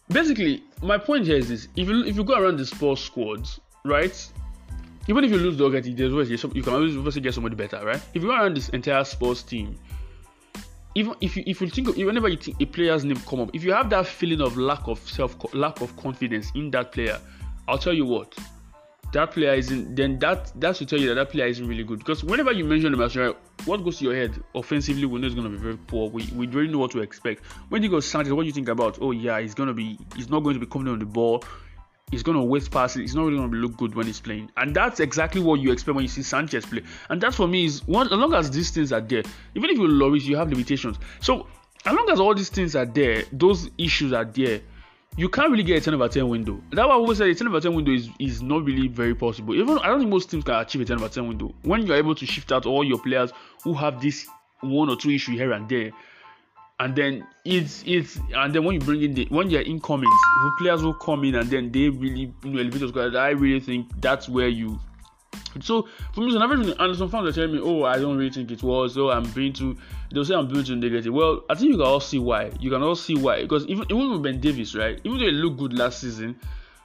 [0.08, 3.60] basically, my point here is this: if you if you go around the Spurs squads,
[3.84, 4.30] right?
[5.06, 8.00] Even if you lose Doherty, there's always you can always get somebody better, right?
[8.14, 9.78] If you go around this entire Spurs team,
[10.94, 13.50] even if you if you think of, whenever you think a player's name come up,
[13.52, 17.20] if you have that feeling of lack of self lack of confidence in that player,
[17.68, 18.34] I'll tell you what,
[19.14, 19.96] that player isn't.
[19.96, 21.98] Then that that should tell you that that player isn't really good.
[22.00, 25.06] Because whenever you mention him as right, what goes to your head offensively?
[25.06, 26.10] We know it's gonna be very poor.
[26.10, 27.44] We we really know what to expect.
[27.70, 28.98] When you go Sanchez, what do you think about?
[29.00, 29.98] Oh yeah, he's gonna be.
[30.14, 31.42] He's not going to be confident on the ball
[32.10, 33.00] he's going to waste passes.
[33.00, 34.50] He's not really going to look good when he's playing.
[34.56, 36.82] And that's exactly what you expect when you see Sanchez play.
[37.10, 39.22] And that for me is one, as long as these things are there,
[39.54, 40.98] even if you Lloris, you have limitations.
[41.20, 41.46] So
[41.84, 44.60] as long as all these things are there, those issues are there,
[45.16, 46.60] you can't really get a 10 over 10 window.
[46.70, 49.14] That's why I always say a 10 over 10 window is, is not really very
[49.14, 49.54] possible.
[49.54, 51.54] Even I don't think most teams can achieve a 10 over 10 window.
[51.62, 54.26] When you're able to shift out all your players who have this
[54.60, 55.92] one or two issue here and there,
[56.80, 60.10] and then it's it's and then when you bring in the when you're incoming
[60.58, 63.88] players will come in and then they really you know elevate squad i really think
[64.00, 64.78] that's where you
[65.60, 68.50] so for me, so and some fans are telling me, "Oh, I don't really think
[68.50, 69.76] it was." So I'm being too.
[70.10, 71.12] They'll say I'm being too negative.
[71.12, 72.50] Well, I think you can all see why.
[72.60, 75.00] You can all see why because even even with Ben Davies, right?
[75.04, 76.36] Even though he looked good last season,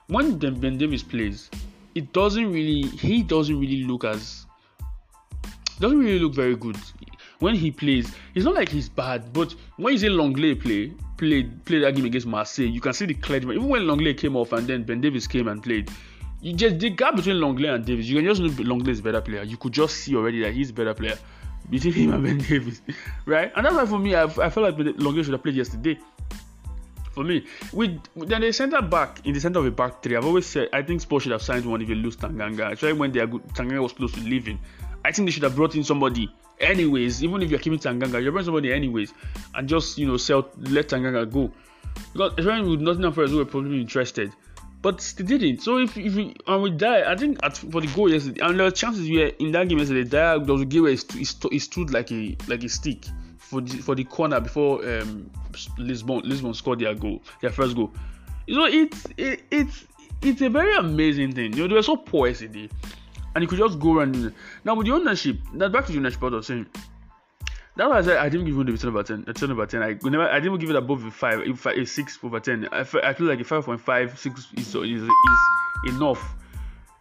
[0.08, 1.49] when Ben Davies plays,
[1.95, 2.84] it doesn't really.
[2.89, 4.45] He doesn't really look as.
[5.79, 6.77] Doesn't really look very good
[7.39, 11.65] when he plays, it's not like he's bad, but when you say Lenglet play, played
[11.65, 13.39] play that game against Marseille, you can see the clear.
[13.39, 15.89] Even when Lenglet came off and then Ben Davies came and played,
[16.41, 19.21] you just the gap between Lenglet and Davies, you can just know Lenglet is better
[19.21, 19.43] player.
[19.43, 21.17] You could just see already that he's a better player
[21.69, 22.82] between him and Ben Davies,
[23.25, 23.52] right?
[23.56, 25.97] And that's why for me, I, I felt like Longley should have played yesterday.
[27.12, 30.25] For me, with then the centre back in the center of a back three, I've
[30.25, 33.12] always said I think Spurs should have signed one if you lose Tanganga, especially when
[33.12, 33.45] they are good.
[33.49, 34.60] Tanganga was close to leaving.
[35.04, 38.32] I think they should have brought in somebody anyways, even if you're keeping Tanganga, you're
[38.32, 39.13] bringing somebody anyways,
[39.56, 41.52] and just you know sell let Tanganga go.
[42.13, 44.32] Because especially with Nottingham Forest, who were probably interested,
[44.81, 45.61] but they didn't.
[45.61, 48.57] So if if we, and we die, I think at, for the goal yesterday, and
[48.65, 50.83] were chances where in that game yesterday, Dier there was a game
[51.59, 53.05] stood like a like a stick
[53.37, 55.29] for the for the corner before um,
[55.77, 57.91] Lisbon Lisbon scored their goal, their first goal.
[58.47, 59.85] You know, it's it, it's
[60.21, 61.53] it's a very amazing thing.
[61.53, 62.69] You know, they were so poor yesterday
[63.35, 64.33] and you could just go around.
[64.63, 66.67] Now with the ownership, now back to the ownership, I was saying.
[67.79, 69.23] That's why I I didn't give the 10 over 10.
[69.27, 69.81] A 10 over 10.
[69.81, 72.67] I never, I didn't give it above a 5, a, a 6 over 10.
[72.73, 75.09] I I feel like a 5.5, 6 is, is, is
[75.87, 76.35] enough.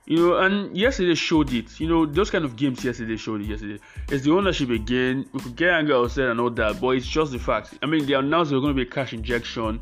[0.07, 1.81] You know, and yesterday showed it.
[1.81, 3.81] You know, those kind of games yesterday showed it yesterday.
[4.09, 5.29] It's the ownership again.
[5.33, 7.77] We could get angry outside and all that, but it's just the fact.
[7.83, 9.81] I mean, they announced there was going to be a cash injection.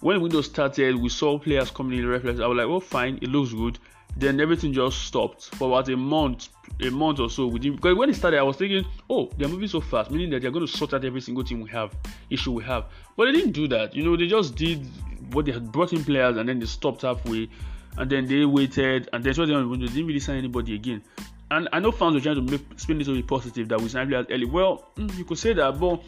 [0.00, 2.40] When the window started, we saw players coming in the reflex.
[2.40, 3.78] I was like, well, fine, it looks good
[4.16, 6.48] then everything just stopped for about a month
[6.80, 9.68] a month or so within because when it started i was thinking oh they're moving
[9.68, 11.94] so fast meaning that they're going to sort out every single thing we have
[12.30, 12.86] issue we have.
[13.16, 13.94] But they didn't do that.
[13.94, 14.86] You know they just did
[15.32, 17.48] what they had brought in players and then they stopped halfway
[17.96, 21.02] and then they waited and then so they didn't really sign anybody again.
[21.50, 23.88] And i know fans were trying to make spin this to be positive that we
[23.88, 24.44] signed players early.
[24.44, 26.02] Well mm, you could say that but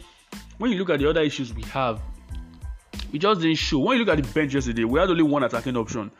[0.57, 2.01] when you look at the other issues we have
[3.11, 3.79] we just didn't show.
[3.79, 6.11] When you look at the bench yesterday we had only one attacking option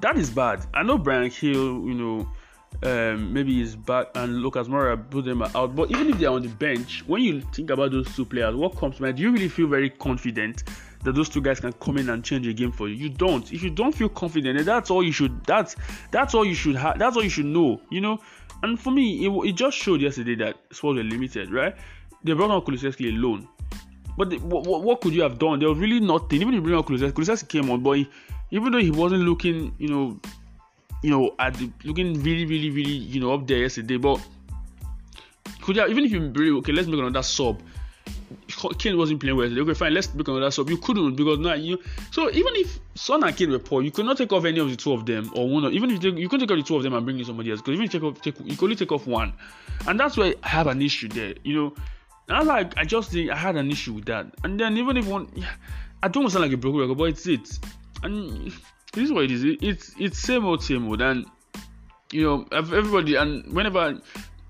[0.00, 0.66] that is bad.
[0.74, 2.28] I know Bryan Gil, you know,
[2.82, 5.74] um, maybe he's back and Lucas Moura put them out.
[5.74, 8.76] But even if they're on the bench, when you think about those two players, what
[8.76, 9.16] comes to mind?
[9.16, 10.64] Do you really feel very confident
[11.02, 12.94] that those two guys can come in and change a game for you?
[12.94, 13.52] You don't.
[13.52, 15.44] If you don't feel confident, that's all you should.
[15.44, 15.76] That's
[16.10, 16.98] that's all you should have.
[16.98, 17.80] That's all you should know.
[17.90, 18.18] You know.
[18.62, 21.74] And for me, it, it just showed yesterday that Spurs were limited, right?
[22.24, 23.48] They brought on Kulusevski alone.
[24.18, 25.60] But the, what, what, could you have done?
[25.60, 26.42] There was really nothing.
[26.42, 28.10] Even if you bring on Kulusevski, Kulusevski came on, but he,
[28.50, 30.20] even though he wasn't looking, you know,
[31.02, 33.96] you know, at the, looking really, really, really, you know, up there yesterday.
[33.96, 34.20] But
[35.62, 37.60] could have, even if you really okay, let's make another sub.
[38.78, 39.58] Kane wasn't playing well.
[39.60, 40.68] Okay, fine, let's make another sub.
[40.68, 41.78] You couldn't because now you.
[42.10, 44.68] So even if Son and Kane were poor, you could not take off any of
[44.68, 45.64] the two of them or one.
[45.64, 47.18] Of, even if you, take, you could take off the two of them and bring
[47.18, 47.60] in somebody else.
[47.60, 49.32] Because even if you take off, take, you could only take off one,
[49.86, 51.34] and that's why I have an issue there.
[51.44, 51.74] You know,
[52.28, 54.26] and like I just think I had an issue with that.
[54.44, 55.28] And then even if one,
[56.02, 57.58] I don't sound like a broken record, but it's it
[58.02, 58.52] and
[58.92, 59.44] this is what it is.
[59.44, 61.26] It's it's same old same old, and
[62.12, 63.14] you know everybody.
[63.14, 64.00] And whenever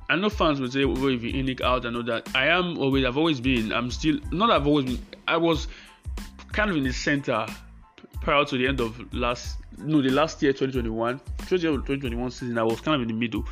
[0.08, 2.78] I know fans would say, "Well, if you nick out," I know that I am
[2.78, 3.04] always.
[3.04, 3.72] I've always been.
[3.72, 4.50] I'm still not.
[4.50, 4.98] I've always been.
[5.28, 5.68] I was
[6.52, 7.46] kind of in the center
[8.20, 12.80] prior to the end of last no the last year 2021 2021 season i was
[12.80, 13.44] kind of in the middle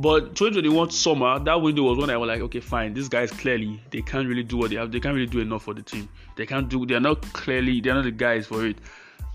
[0.00, 2.94] But 2021 summer, that window was when I was like, okay, fine.
[2.94, 4.90] These guys clearly they can't really do what they have.
[4.90, 6.08] They can't really do enough for the team.
[6.40, 6.86] They can't do.
[6.86, 7.82] They're not clearly.
[7.82, 8.78] They're not the guys for it.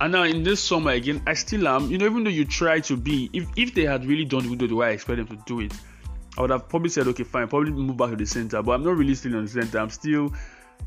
[0.02, 1.92] And now in this summer again, I still am.
[1.92, 4.74] You know, even though you try to be, if if they had really done the
[4.74, 5.72] way I expect them to do it,
[6.36, 8.64] I would have probably said, okay, fine, probably move back to the center.
[8.64, 9.78] But I'm not really still on the center.
[9.78, 10.34] I'm still,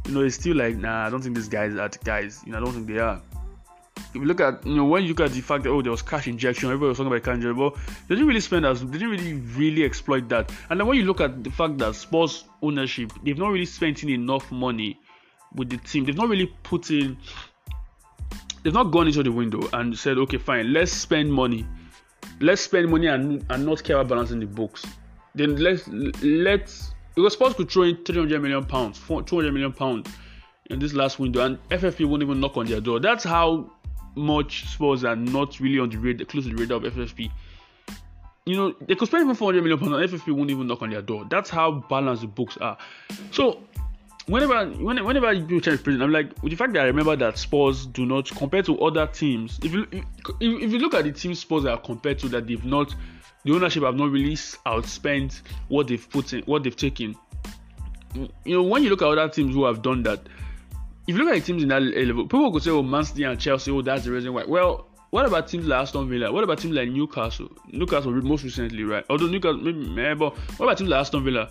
[0.06, 2.42] you know, it's still like, nah, I don't think these guys are the guys.
[2.44, 3.22] You know, I don't think they are.
[3.96, 5.92] If you look at, you know, when you look at the fact that oh, there
[5.92, 7.76] was cash injection, everybody was talking about cash injection, but
[8.08, 10.50] they didn't really spend as, they didn't really, really exploit that.
[10.68, 14.02] And then when you look at the fact that Spurs ownership, they've not really spent
[14.02, 14.98] enough money
[15.54, 16.04] with the team.
[16.04, 17.16] They've not really put in,
[18.62, 21.66] they've not gone into the window and said, okay, fine, let's spend money,
[22.40, 24.84] let's spend money and and not care about balancing the books
[25.38, 25.88] then let's
[26.22, 30.08] let's because Spurs could throw in 300 million pounds, 200 million pounds
[30.66, 33.00] in this last window, and FFP won't even knock on their door.
[33.00, 33.72] That's how
[34.14, 37.30] much Spurs are not really on the radar, close to the radar of FFP.
[38.46, 40.90] You know, they could spend even 400 million pounds, and FFP won't even knock on
[40.90, 41.26] their door.
[41.28, 42.78] That's how balanced the books are.
[43.32, 43.62] So,
[44.28, 47.38] whenever whenever, whenever you change president, I'm like, with the fact that I remember that
[47.38, 49.58] Spurs do not compare to other teams.
[49.62, 50.04] If you if,
[50.40, 52.94] if you look at the teams Spurs are compared to, that they've not
[53.44, 57.16] the ownership have not really outspent what they've put in, what they've taken.
[58.44, 60.20] You know, when you look at other teams who have done that,
[61.06, 63.24] if you look at the teams in that level, people could say, "Oh, Man City
[63.24, 66.30] and Chelsea, oh, that's the reason why." Well, what about teams like Aston Villa?
[66.30, 67.48] What about teams like Newcastle?
[67.68, 69.04] Newcastle most recently, right?
[69.08, 71.50] Although Newcastle, maybe, eh, but what about teams like Aston Villa?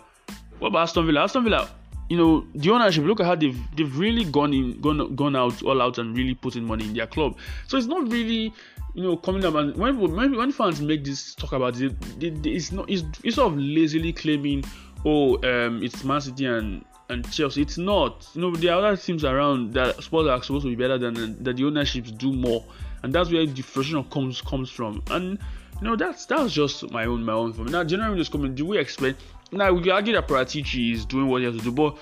[0.59, 1.23] What about Aston Villa?
[1.23, 1.69] Aston Villa,
[2.09, 3.03] you know, the ownership.
[3.03, 6.33] Look at how they've they've really gone in, gone gone out all out and really
[6.35, 7.37] putting money in their club.
[7.67, 8.53] So it's not really
[8.93, 12.71] you know coming up and when when, when fans make this talk about it, it's
[12.71, 14.63] not it's, it's sort of lazily claiming
[15.05, 17.61] oh um it's Man City and and Chelsea.
[17.61, 18.27] It's not.
[18.33, 21.41] You know there are other teams around that Spurs are supposed to be better than
[21.43, 22.65] that the ownerships do more,
[23.03, 25.03] and that's where the frustration comes comes from.
[25.11, 25.39] And
[25.81, 27.53] you know that's that's just my own my own.
[27.53, 27.71] For me.
[27.71, 29.21] Now generally just coming, do we expect?
[29.51, 31.97] Now we argue that Paratici is doing what he has to do, but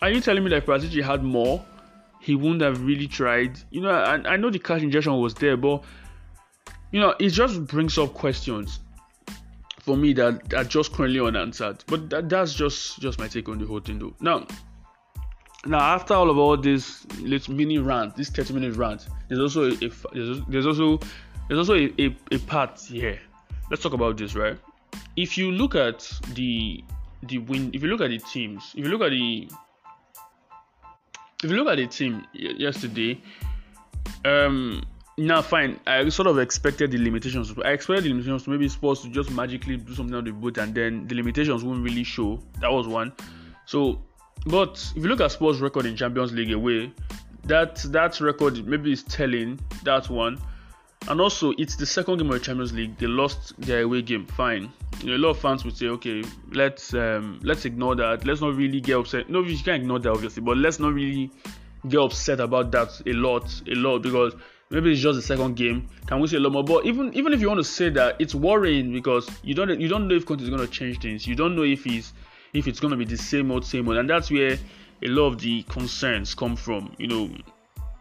[0.00, 1.64] are you telling me that Paratici had more?
[2.20, 3.58] He wouldn't have really tried.
[3.70, 5.82] You know, I, I know the cash injection was there, but
[6.92, 8.80] you know, it just brings up questions
[9.80, 11.84] for me that are just currently unanswered.
[11.86, 14.14] But that, that's just just my take on the whole thing, though.
[14.20, 14.46] Now,
[15.66, 19.70] now after all of all this little mini rant, this 30 minute rant, there's also
[19.70, 21.00] a, a there's also
[21.48, 23.18] there's also a, a, a part here.
[23.70, 24.58] Let's talk about this, right?
[25.16, 26.82] If you look at the
[27.24, 29.48] the win, if you look at the teams, if you look at the
[31.42, 33.20] if you look at the team yesterday,
[34.24, 34.82] um,
[35.18, 35.78] now, fine.
[35.86, 37.52] I sort of expected the limitations.
[37.64, 40.56] I expected the limitations to maybe Spurs to just magically do something on the boot,
[40.56, 42.40] and then the limitations won't really show.
[42.60, 43.12] That was one.
[43.66, 44.00] So,
[44.46, 46.92] but if you look at Spurs' record in Champions League away,
[47.44, 49.60] that that record maybe is telling.
[49.82, 50.38] That one,
[51.08, 52.96] and also it's the second game of the Champions League.
[52.98, 54.26] They lost their away game.
[54.26, 54.72] Fine.
[55.00, 58.26] You know, a lot of fans would say, okay, let's um, let's ignore that.
[58.26, 59.28] Let's not really get upset.
[59.28, 61.30] No, you can't ignore that obviously, but let's not really
[61.88, 64.34] get upset about that a lot, a lot because
[64.70, 65.88] maybe it's just the second game.
[66.06, 66.64] Can we say a lot more?
[66.64, 69.88] But even even if you want to say that, it's worrying because you don't you
[69.88, 71.26] don't know if Conte is going to change things.
[71.26, 72.12] You don't know if he's
[72.52, 74.58] if it's going to be the same old same old, and that's where
[75.02, 76.94] a lot of the concerns come from.
[76.98, 77.30] You know.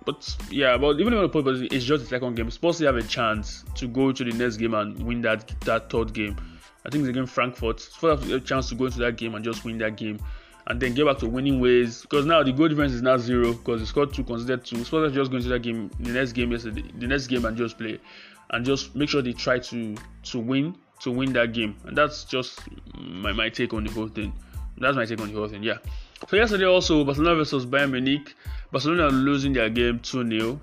[0.05, 3.63] But yeah, but even if but it's just the second game, Spurs have a chance
[3.75, 6.35] to go to the next game and win that that third game.
[6.85, 7.79] I think it's against Frankfurt.
[7.79, 10.19] Spurs have a chance to go into that game and just win that game
[10.67, 13.53] and then get back to winning ways because now the goal difference is now zero
[13.53, 14.83] because they scored two, considered two.
[14.83, 17.77] Spurs just going to that game, the next game yesterday, the next game and just
[17.77, 17.99] play
[18.51, 21.75] and just make sure they try to to win to win that game.
[21.85, 22.59] And that's just
[22.95, 24.33] my, my take on the whole thing.
[24.77, 25.63] That's my take on the whole thing.
[25.63, 25.77] Yeah.
[26.29, 28.35] So yesterday also Barcelona versus Bayern Munich.
[28.71, 30.59] Barcelona losing their game 2-0.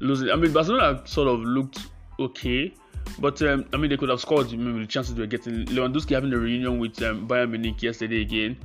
[0.00, 0.30] Losing.
[0.30, 1.78] I mean Barcelona sort of looked
[2.18, 2.74] okay.
[3.20, 4.50] But um, I mean, they could have scored.
[4.50, 5.64] Maybe the chances they were getting.
[5.66, 8.58] Lewandowski having a reunion with um, Bayern Munich yesterday again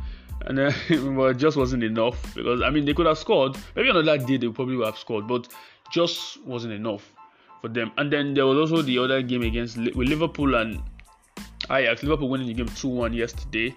[0.46, 3.58] and then well, it just wasn't enough because I mean they could have scored.
[3.76, 5.48] Maybe that day they probably would have scored, but
[5.92, 7.14] just wasn't enough
[7.62, 7.92] for them.
[7.98, 10.82] And then there was also the other game against with Liverpool and
[11.72, 12.04] Ajax.
[12.04, 13.76] Liverpool winning the game two one yesterday,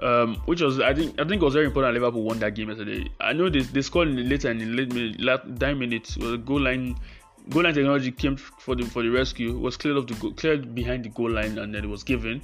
[0.00, 1.94] um, which was I think I think it was very important.
[1.94, 3.10] Liverpool won that game yesterday.
[3.20, 6.16] I know they, they scored in the later in the late minute, last nine minutes.
[6.16, 6.96] Was a goal line.
[7.50, 9.58] Goal line technology came for the for the rescue.
[9.58, 12.42] Was cleared off the goal, cleared behind the goal line, and then it was given.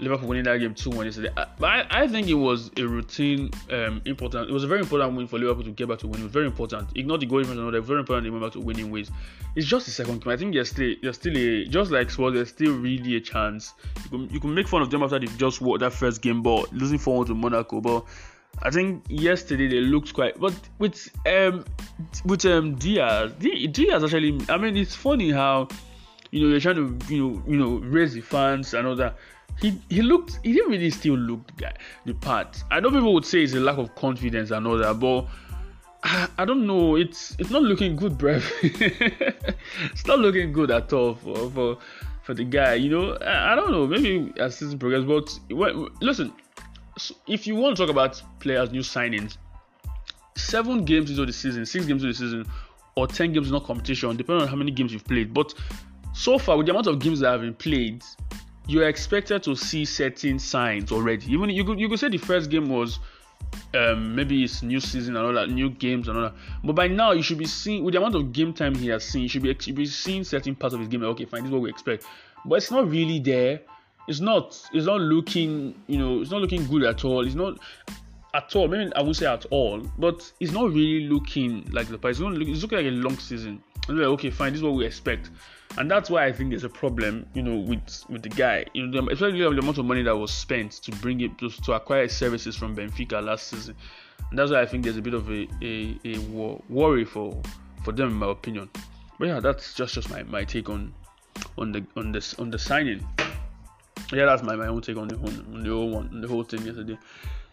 [0.00, 1.28] Liverpool winning that game 2 1 yesterday.
[1.34, 4.48] But I, I, think it was a routine, um, important.
[4.48, 6.22] It was a very important win for Liverpool to get back to winning.
[6.22, 6.88] It was very important.
[6.96, 9.10] Ignore the goal difference, they're very important to get back to winning ways.
[9.56, 10.32] It's just the second game.
[10.32, 13.74] I think there's still, there's still a, just like Spurs, there's still really a chance.
[14.04, 16.42] You can, you can make fun of them after they've just won that first game,
[16.42, 17.80] but losing 4 1 to Monaco.
[17.80, 18.04] But
[18.62, 21.64] I think yesterday they looked quite, but with um
[22.24, 24.40] with um Diaz, Diaz actually.
[24.48, 25.68] I mean, it's funny how
[26.30, 29.16] you know, they're trying to, you know, you know, raise the fans and all that.
[29.60, 31.74] He he looked he didn't really still look the guy
[32.06, 32.62] the part.
[32.70, 35.26] I know people would say it's a lack of confidence and all that, but
[36.02, 36.96] I, I don't know.
[36.96, 38.42] It's it's not looking good, bruv.
[39.92, 41.78] it's not looking good at all for for
[42.22, 42.74] for the guy.
[42.74, 43.86] You know, I, I don't know.
[43.86, 46.32] Maybe as season progresses, but well, listen.
[47.26, 49.38] If you want to talk about players' new signings,
[50.36, 52.46] seven games into the season, six games into the season,
[52.96, 55.32] or ten games not competition, depending on how many games you've played.
[55.32, 55.54] But
[56.14, 58.02] so far, with the amount of games that have been played,
[58.70, 61.26] you're expected to see certain signs already.
[61.32, 63.00] Even you could you could say the first game was
[63.74, 66.34] um, maybe it's new season and all that, new games and all that.
[66.62, 69.04] But by now, you should be seeing with the amount of game time he has
[69.04, 71.02] seen, you should be, you should be seeing certain parts of his game.
[71.02, 72.04] Okay, fine, this is what we expect.
[72.44, 73.60] But it's not really there.
[74.06, 74.60] It's not.
[74.72, 75.74] It's not looking.
[75.88, 77.26] You know, it's not looking good at all.
[77.26, 77.58] It's not
[78.34, 78.68] at all.
[78.68, 82.20] Maybe I would say at all, but it's not really looking like the past.
[82.20, 83.62] It's, it's looking like a long season.
[83.88, 85.30] And like, okay, fine, this is what we expect,
[85.78, 88.66] and that's why I think there's a problem, you know, with with the guy.
[88.74, 91.72] You know, especially the amount of money that was spent to bring it to, to
[91.72, 93.76] acquire services from Benfica last season,
[94.30, 96.18] and that's why I think there's a bit of a a, a
[96.68, 97.40] worry for
[97.84, 98.68] for them, in my opinion.
[99.18, 100.92] But yeah, that's just just my, my take on
[101.56, 103.06] on the on this on the signing.
[104.12, 106.42] Yeah, that's my, my own take on the on the whole one on the whole
[106.42, 106.98] thing yesterday.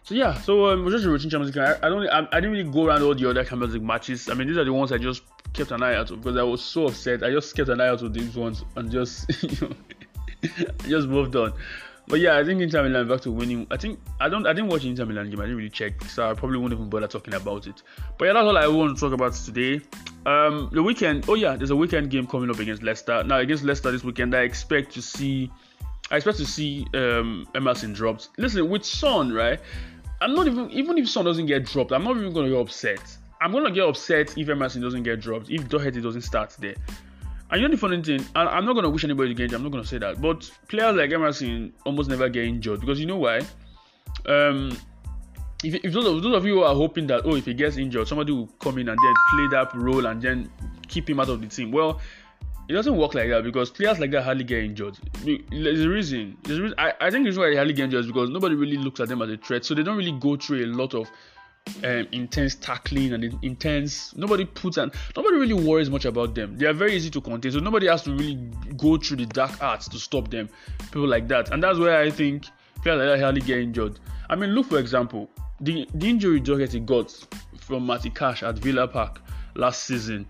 [0.08, 1.62] So yeah, so um, we're just routine Champions League.
[1.62, 4.30] I, I don't, I, I, didn't really go around all the other Champions League matches.
[4.30, 6.42] I mean, these are the ones I just kept an eye out of because I
[6.44, 7.22] was so upset.
[7.22, 9.76] I just kept an eye out of these ones and just, you know,
[10.88, 11.52] just moved on.
[12.06, 13.66] But yeah, I think Inter Milan back to winning.
[13.70, 15.40] I think I don't, I didn't watch Inter Milan game.
[15.40, 17.82] I didn't really check, so I probably won't even bother talking about it.
[18.16, 19.82] But yeah, that's all I want to talk about today.
[20.24, 21.26] Um, the weekend.
[21.28, 23.22] Oh yeah, there's a weekend game coming up against Leicester.
[23.24, 25.52] Now against Leicester this weekend, I expect to see.
[26.10, 28.30] I expect to see um, Emerson dropped.
[28.38, 29.60] Listen, with Son, right?
[30.20, 33.16] I'm not even even if Son doesn't get dropped, I'm not even gonna get upset.
[33.40, 36.74] I'm gonna get upset if Emerson doesn't get dropped, if Doherty doesn't start there.
[37.50, 39.58] And you know the funny thing, I, am not gonna wish anybody to get injured,
[39.58, 40.20] I'm not gonna say that.
[40.20, 43.40] But players like Emerson almost never get injured because you know why?
[44.26, 44.76] Um
[45.64, 48.08] if, if those, of, those of you are hoping that oh if he gets injured,
[48.08, 50.50] somebody will come in and then play that role and then
[50.88, 51.70] keep him out of the team.
[51.70, 52.00] Well,
[52.68, 54.98] it doesn't work like that because players like that hardly get injured.
[55.24, 56.36] There's a reason.
[56.42, 56.78] There's a reason.
[56.78, 59.00] I, I think the reason why they hardly get injured is because nobody really looks
[59.00, 59.64] at them as a threat.
[59.64, 61.10] So they don't really go through a lot of
[61.82, 64.14] um, intense tackling and intense.
[64.16, 66.58] Nobody puts and nobody really worries much about them.
[66.58, 67.52] They are very easy to contain.
[67.52, 68.36] So nobody has to really
[68.76, 70.50] go through the dark arts to stop them.
[70.78, 72.44] People like that, and that's where I think
[72.82, 73.98] players like that hardly get injured.
[74.28, 77.12] I mean, look for example, the the injury Doherty got
[77.60, 79.22] from Matty Cash at Villa Park
[79.54, 80.26] last season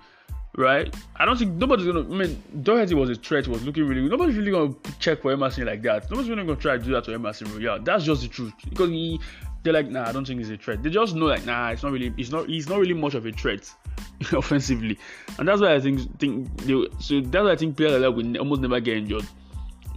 [0.58, 0.94] right?
[1.16, 2.00] I don't think nobody's gonna.
[2.00, 4.10] I mean, Doherty was a threat, was looking really good.
[4.10, 6.10] Nobody's really gonna check for Emerson like that.
[6.10, 7.80] Nobody's really gonna try to do that to Emerson Royal.
[7.80, 9.20] That's just the truth because he,
[9.62, 10.82] they're like, nah, I don't think he's a threat.
[10.82, 13.24] They just know like, nah, it's not really, it's not, he's not really much of
[13.24, 13.72] a threat
[14.32, 14.98] offensively,
[15.38, 18.36] and that's why I think think they, so that's why I think players like will
[18.38, 19.26] almost never get injured.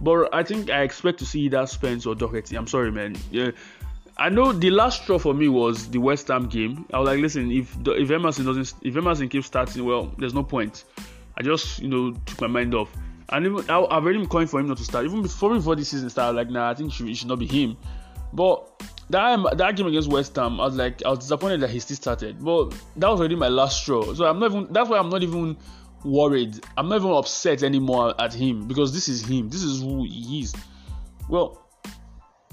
[0.00, 2.56] But I think I expect to see that Spence or Doherty.
[2.56, 3.16] I'm sorry, man.
[3.30, 3.50] Yeah,
[4.16, 6.86] I know the last straw for me was the West Ham game.
[6.92, 10.42] I was like, listen, if if Emerson doesn't, if Emerson keeps starting, well, there's no
[10.42, 10.84] point.
[11.36, 12.90] I just you know took my mind off.
[13.30, 15.06] And even I, I've already been calling for him not to start.
[15.06, 17.38] Even before before the season started, like, nah, I think it should, it should not
[17.38, 17.76] be him.
[18.34, 18.68] But
[19.08, 21.96] that that game against West Ham, I was like, I was disappointed that he still
[21.96, 22.44] started.
[22.44, 24.12] But that was already my last straw.
[24.14, 24.72] So I'm not even.
[24.72, 25.56] That's why I'm not even
[26.04, 26.60] worried.
[26.76, 29.48] I'm not even upset anymore at him because this is him.
[29.48, 30.54] This is who he is.
[31.28, 31.61] Well,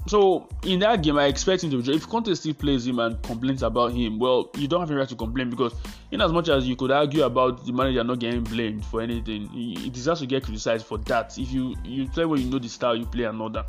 [0.06, 1.92] so in that game, I expect him to.
[1.92, 5.08] If Conte still plays him and complains about him, well, you don't have any right
[5.08, 5.74] to complain because,
[6.10, 9.48] in as much as you could argue about the manager not getting blamed for anything,
[9.48, 11.36] he deserves to get criticized for that.
[11.38, 13.66] If you you play when you know the style you play that.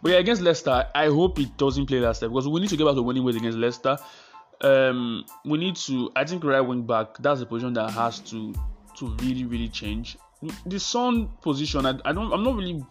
[0.00, 2.76] But yeah, against Leicester, I hope it doesn't play that step because we need to
[2.76, 3.98] get back to winning ways against Leicester.
[4.60, 6.10] Um, we need to.
[6.14, 7.18] I think right wing back.
[7.18, 8.54] That's a position that has to
[8.98, 10.16] to really really change.
[10.66, 12.32] The Son position, I, I don't.
[12.32, 12.84] I'm not really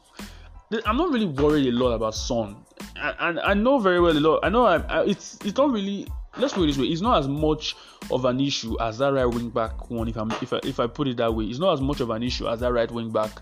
[0.86, 2.58] I'm not really worried a lot about Son,
[2.98, 4.40] and, I know very well a lot.
[4.44, 6.08] I know I, I, it's it's not really.
[6.38, 7.76] Let's put it this way: it's not as much
[8.12, 10.08] of an issue as that right wing back one.
[10.10, 12.10] If I'm if I, if I put it that way, it's not as much of
[12.10, 13.42] an issue as that right wing back.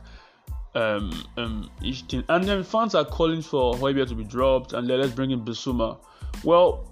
[0.76, 2.26] Um, um, thing.
[2.28, 5.98] And then fans are calling for Højbjerg to be dropped and let's bring in Bissouma.
[6.44, 6.86] Well,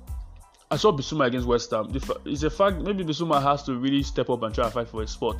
[0.71, 1.91] I saw Bissouma against West Ham.
[2.25, 5.03] It's a fact maybe Bissouma has to really step up and try to fight for
[5.03, 5.35] a spot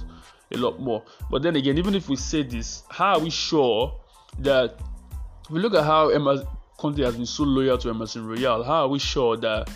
[0.52, 1.04] a lot more.
[1.32, 3.98] But then again, even if we say this, how are we sure
[4.40, 4.80] that
[5.50, 6.46] we look at how Emma
[6.78, 9.70] Conte has been so loyal to Emerson Royal, how are we sure that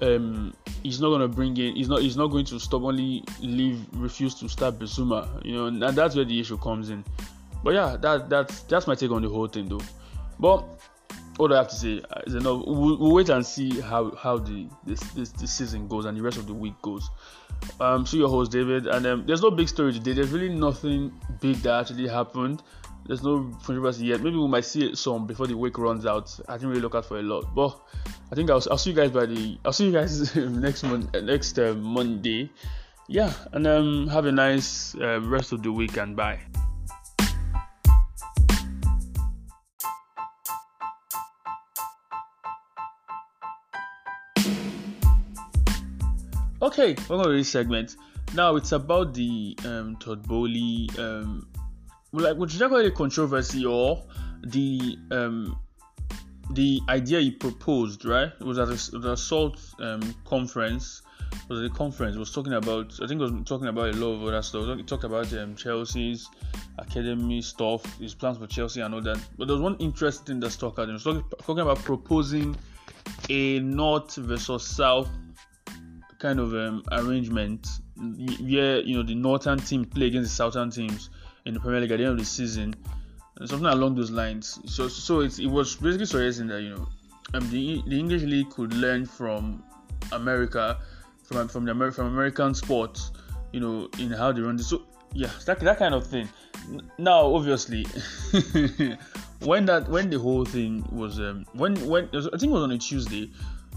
[0.00, 3.86] um, he's not going to bring in, he's not, he's not going to stubbornly leave,
[3.92, 7.04] refuse to start Bissouma, you know, and that's where the issue comes in.
[7.62, 9.80] But yeah, that that's that's my take on the whole thing, though.
[10.40, 10.64] But
[11.38, 12.64] all I have to say is enough.
[12.66, 16.22] We'll, we'll wait and see how how the this, this this season goes and the
[16.22, 17.08] rest of the week goes.
[17.80, 20.12] Um, so your host David, and um, there's no big story today.
[20.12, 22.62] There's really nothing big that actually happened.
[23.06, 24.20] There's no controversy yet.
[24.20, 26.38] Maybe we might see some before the week runs out.
[26.48, 27.78] I didn't really look out for a lot, but
[28.30, 31.12] I think I'll, I'll see you guys by the I'll see you guys next month
[31.14, 32.50] next uh, Monday.
[33.08, 36.40] Yeah, and um, have a nice uh, rest of the week and bye.
[46.62, 47.96] Okay, welcome to this segment.
[48.34, 51.48] Now it's about the um, Todd Boehly, um,
[52.12, 54.02] like which is actually a controversy or
[54.42, 55.58] the um,
[56.50, 58.04] the idea he proposed.
[58.04, 61.02] Right, it was at the Assault um, conference.
[61.32, 62.14] It was a conference.
[62.14, 62.92] It was talking about.
[63.02, 64.76] I think it was talking about a lot of other stuff.
[64.76, 66.28] He talked about um, Chelsea's
[66.78, 69.18] academy stuff, his plans for Chelsea and all that.
[69.38, 70.88] But there was one interesting that stuck out.
[70.88, 72.54] He was talking, talking about proposing
[73.30, 75.08] a North versus South
[76.18, 77.66] kind of um, arrangement
[78.40, 81.10] where you know the northern team play against the southern teams
[81.46, 82.74] in the Premier League at the end of the season,
[83.44, 84.58] something along those lines.
[84.66, 86.88] So so it, was basically suggesting that you know
[87.34, 89.62] um, the the English league could learn from
[90.12, 90.78] America,
[91.22, 93.12] from from the Amer- from American sports,
[93.52, 94.68] you know, in how they run this.
[94.68, 94.82] So
[95.12, 96.28] yeah, that that kind of thing.
[96.98, 97.86] Now obviously.
[99.44, 102.70] when that when the whole thing was um, when when I think it was on
[102.70, 103.28] a Tuesday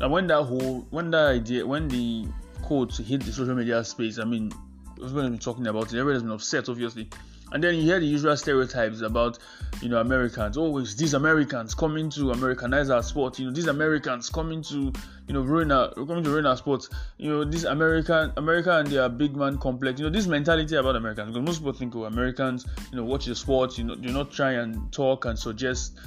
[0.02, 2.28] and when that whole when that idea when the
[2.62, 4.52] quote hit the social media space, I mean,
[4.98, 6.00] everybody's been talking about it.
[6.00, 7.08] Everybody's been upset, obviously.
[7.52, 9.38] And then you hear the usual stereotypes about,
[9.82, 10.58] you know, Americans.
[10.58, 13.38] Oh, it's these Americans coming to Americanize our sport.
[13.40, 14.92] You know, these Americans coming to,
[15.28, 16.90] you know, ruin our coming to ruin our sports.
[17.18, 20.00] You know, this American America and their big man complex.
[20.00, 21.30] You know, this mentality about Americans.
[21.30, 23.78] Because most people think, oh, Americans, you know, watch the sport.
[23.78, 26.00] You know, do not try and talk and suggest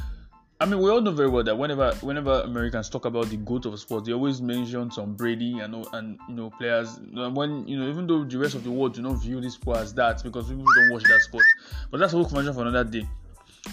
[0.60, 3.64] I mean, we all know very well that whenever whenever Americans talk about the goat
[3.64, 6.98] of sports, they always mention some Brady and and you know players.
[7.12, 9.78] When you know, even though the rest of the world do not view this sport
[9.78, 11.44] as that because people don't watch that sport,
[11.92, 13.08] but that's a whole conversation for another day.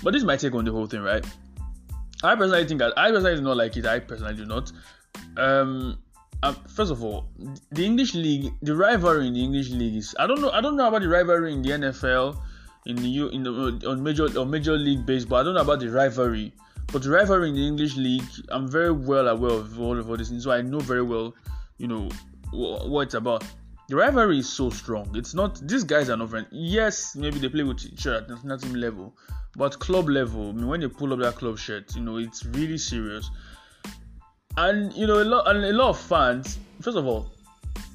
[0.03, 1.25] But this is my take on the whole thing, right?
[2.23, 3.85] I personally think that I personally do not like it.
[3.87, 4.71] I personally do not.
[5.37, 5.97] Um,
[6.43, 7.25] um, first of all,
[7.71, 10.51] the English league, the rivalry in the English league is I don't know.
[10.51, 12.37] I don't know about the rivalry in the NFL,
[12.85, 15.39] in the U, in the on major on major league baseball.
[15.39, 16.53] I don't know about the rivalry
[16.91, 20.29] but rivalry in the English league, I'm very well aware of all of all these
[20.29, 21.33] things, so I know very well,
[21.77, 22.09] you know,
[22.51, 23.43] what it's about.
[23.87, 25.15] The rivalry is so strong.
[25.15, 26.47] It's not these guys are not friends.
[26.51, 29.15] Yes, maybe they play with each other at national team level,
[29.55, 32.45] but club level, I mean, when they pull up that club shirt, you know, it's
[32.45, 33.29] really serious.
[34.57, 36.57] And you know, a lot and a lot of fans.
[36.81, 37.31] First of all,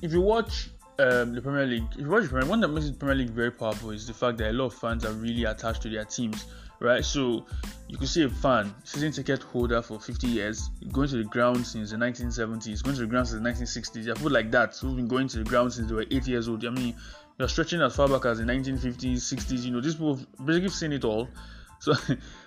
[0.02, 2.92] if you watch um, the Premier League, if you watch Premier, one that makes the
[2.92, 5.82] Premier League very powerful is the fact that a lot of fans are really attached
[5.82, 6.46] to their teams
[6.80, 7.04] right?
[7.04, 7.46] So
[7.88, 11.66] you could see a fan, season ticket holder for 50 years, going to the ground
[11.66, 14.04] since the 1970s, going to the ground since the 1960s.
[14.04, 16.26] There are people like that who've been going to the ground since they were 8
[16.26, 16.64] years old.
[16.64, 16.94] I mean,
[17.38, 19.62] you're stretching as far back as the 1950s, 60s.
[19.62, 21.28] You know, these people have basically seen it all.
[21.82, 21.94] So,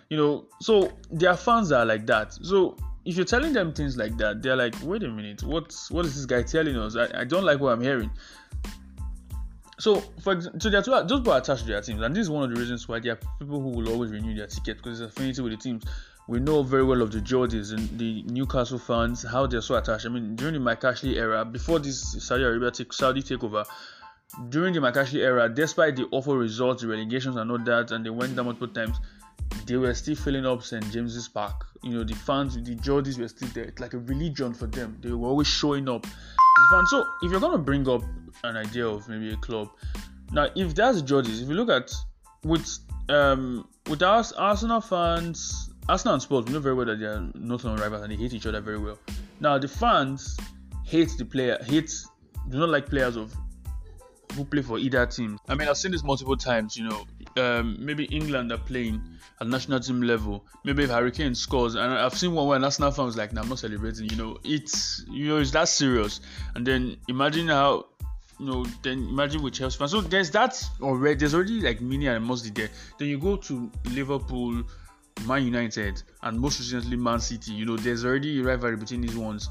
[0.10, 2.34] you know, so their fans are like that.
[2.34, 6.06] So if you're telling them things like that, they're like, wait a minute, what's what
[6.06, 6.96] is this guy telling us?
[6.96, 8.12] I, I don't like what I'm hearing.
[9.84, 10.86] So, for example, so those
[11.20, 13.12] people are attached to their teams, and this is one of the reasons why there
[13.12, 15.84] are people who will always renew their ticket because there's affinity with the teams.
[16.30, 20.06] We know very well of the Geordies and the Newcastle fans how they're so attached.
[20.06, 23.66] I mean, during the Mike Ashley era, before this Saudi Arabia Saudi takeover,
[24.48, 28.06] during the Mike Ashley era, despite the awful results, the relegations and all that, and
[28.06, 28.96] they went down multiple times,
[29.66, 31.66] they were still filling up St James's Park.
[31.84, 33.66] You know, the fans, the Geordies were still there.
[33.66, 34.98] It's like a religion for them.
[35.02, 36.08] They were always showing up.
[36.88, 38.04] So, if you're gonna bring up
[38.43, 39.70] an idea of maybe a club.
[40.32, 41.91] Now, if that's Geordies, if you look at
[42.43, 42.68] with
[43.10, 47.30] um with us Arsenal fans, Arsenal and Spurs, we know very well that they are
[47.36, 48.97] not on rivals and they hate each other very well.
[49.39, 50.38] Now, the fans
[50.84, 51.91] hate the player, hate
[52.49, 53.34] do not like players of
[54.36, 55.39] who play for either team.
[55.47, 56.76] I mean, I've seen this multiple times.
[56.76, 57.06] You know,
[57.38, 59.02] um, maybe England are playing
[59.42, 60.46] at national team level.
[60.64, 63.42] Maybe if Harry Kane scores, and I've seen one where national fan was like, "Nah,
[63.42, 66.22] I'm not celebrating." You know, it's you know it's that serious.
[66.56, 67.88] And then imagine how
[68.40, 69.92] you know, then imagine with Chelsea fans.
[69.92, 71.16] So there's that already.
[71.16, 72.70] There's already like mini animosity there.
[72.98, 74.64] Then you go to Liverpool,
[75.26, 77.52] Man United, and most recently Man City.
[77.52, 79.50] You know, there's already rivalry between these ones.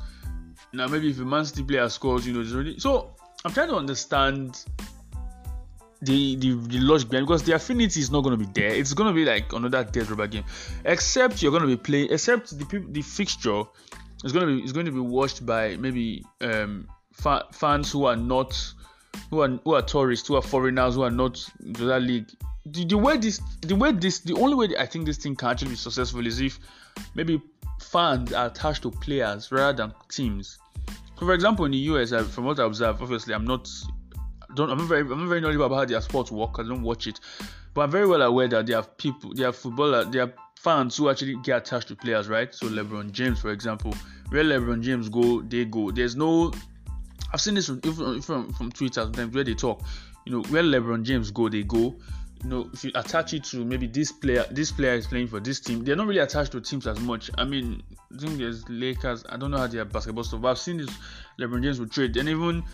[0.73, 2.79] Now maybe if a Man City player scores, you know, there's already.
[2.79, 3.15] So
[3.45, 4.65] I'm trying to understand
[6.03, 8.71] the the, the logic behind because the affinity is not going to be there.
[8.71, 10.45] It's going to be like another dead rubber game,
[10.85, 12.09] except you're going to be playing.
[12.11, 13.63] Except the the fixture
[14.25, 18.05] is going to be is going to be watched by maybe um fa- fans who
[18.05, 18.53] are not
[19.31, 21.35] who are who are tourists, who are foreigners, who are not
[21.75, 22.29] to that league.
[22.65, 25.49] The, the way this, the way this, the only way I think this thing can
[25.49, 26.61] actually be successful is if
[27.17, 27.43] maybe
[27.81, 30.59] fans are attached to players rather than teams.
[31.19, 33.69] So, for example, in the US, from what I observe, obviously I'm not
[34.55, 34.71] don't.
[34.71, 35.01] I'm not very.
[35.01, 36.59] I'm very knowledgeable about how their sports work.
[36.59, 37.21] I don't watch it,
[37.75, 40.97] but I'm very well aware that there are people, there are footballers, there are fans
[40.97, 42.55] who actually get attached to players, right?
[42.55, 43.95] So LeBron James, for example,
[44.31, 45.91] where LeBron James go, they go.
[45.91, 46.53] There's no.
[47.33, 47.81] I've seen this from
[48.21, 49.83] from from, Twitter sometimes where they talk.
[50.25, 51.97] You know, where LeBron James go, they go
[52.43, 55.39] you know, if you attach it to maybe this player, this player is playing for
[55.39, 57.31] this team, they're not really attached to teams as much.
[57.39, 57.83] I mean,
[58.13, 59.25] I think there's Lakers.
[59.29, 60.91] I don't know how they are basketball stuff, but I've seen this.
[61.39, 62.65] LeBron James would trade, and even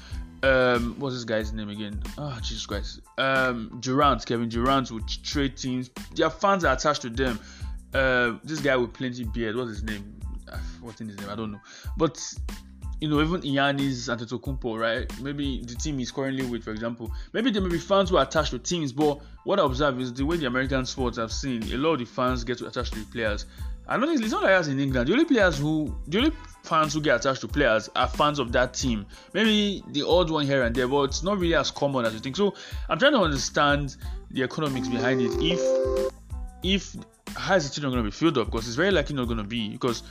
[0.43, 2.03] um, what's this guy's name again?
[2.17, 3.01] Oh, Jesus Christ.
[3.17, 5.91] Um, Durant, Kevin Durant would trade teams.
[6.15, 7.41] Their fans are attached to them.
[7.93, 10.21] Uh, this guy with plenty beard, what's his name?
[10.53, 11.31] Ah, what's in his name?
[11.31, 11.61] I don't know.
[11.97, 12.35] But
[13.01, 15.21] you know, even Giannis Antetokounmpo, right?
[15.21, 18.25] Maybe the team he's currently with, for example, maybe there may be fans who are
[18.25, 21.63] attached to teams, but what I observe is the way the American sports I've seen,
[21.73, 23.47] a lot of the fans get attached to the players.
[23.97, 25.09] Don't think it's not like us in England.
[25.09, 26.33] The only players who, the only
[26.63, 29.07] fans who get attached to players are fans of that team.
[29.33, 32.21] Maybe the odd one here and there, but it's not really as common as you
[32.21, 32.37] think.
[32.37, 32.55] So
[32.89, 33.97] I'm trying to understand
[34.31, 35.31] the economics behind it.
[35.41, 36.13] If,
[36.63, 36.97] if
[37.37, 38.47] how is the stadium going to be filled up?
[38.47, 40.03] Because it's very likely not going to be because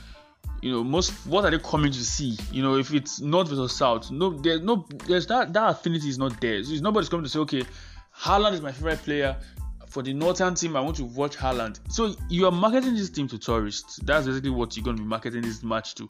[0.62, 3.72] you know most what are they coming to see you know if it's north versus
[3.72, 7.30] south no there's no there's that that affinity is not there so nobody's coming to
[7.30, 7.62] say okay
[8.16, 9.36] Haaland is my favorite player
[9.98, 11.80] for the northern team I want to watch Haaland.
[11.90, 13.96] So you are marketing this team to tourists.
[14.04, 16.08] That's basically what you're going to be marketing this match to.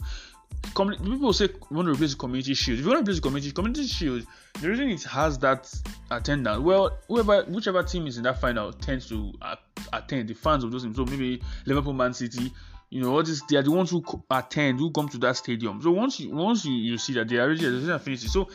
[0.74, 2.80] Com- people say you want to replace the community shield.
[2.80, 4.26] If you want to replace the community community shield
[4.60, 5.72] the reason it has that
[6.10, 9.56] attendance well whoever whichever team is in that final tends to uh,
[9.94, 10.96] attend the fans of those teams.
[10.96, 12.52] So maybe Liverpool Man City
[12.90, 15.80] you know, all this they are the ones who attend, who come to that stadium.
[15.80, 18.28] So once you once you, you see that they are already there's an affinity.
[18.28, 18.48] So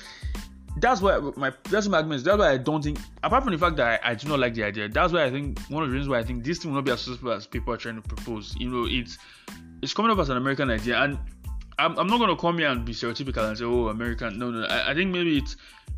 [0.78, 2.24] that's why my that's my argument.
[2.24, 4.54] That's why I don't think apart from the fact that I, I, do not like
[4.54, 6.72] the idea, that's why I think one of the reasons why I think this thing
[6.72, 8.56] will not be as successful as people are trying to propose.
[8.58, 9.18] You know, it's
[9.82, 11.18] it's coming up as an American idea and
[11.80, 14.38] I'm, I'm not gonna come here and be stereotypical and say, oh American.
[14.38, 14.66] No, no.
[14.66, 15.56] I, I think maybe it's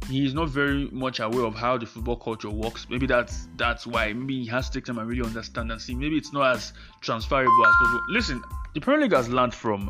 [0.10, 2.88] he is not very much aware of how the football culture works.
[2.90, 4.14] Maybe that's that's why.
[4.14, 5.96] Maybe he has to take time and really understand and see.
[5.96, 8.02] Maybe it's not as transferable as possible.
[8.10, 9.90] Listen, the Premier League has learned from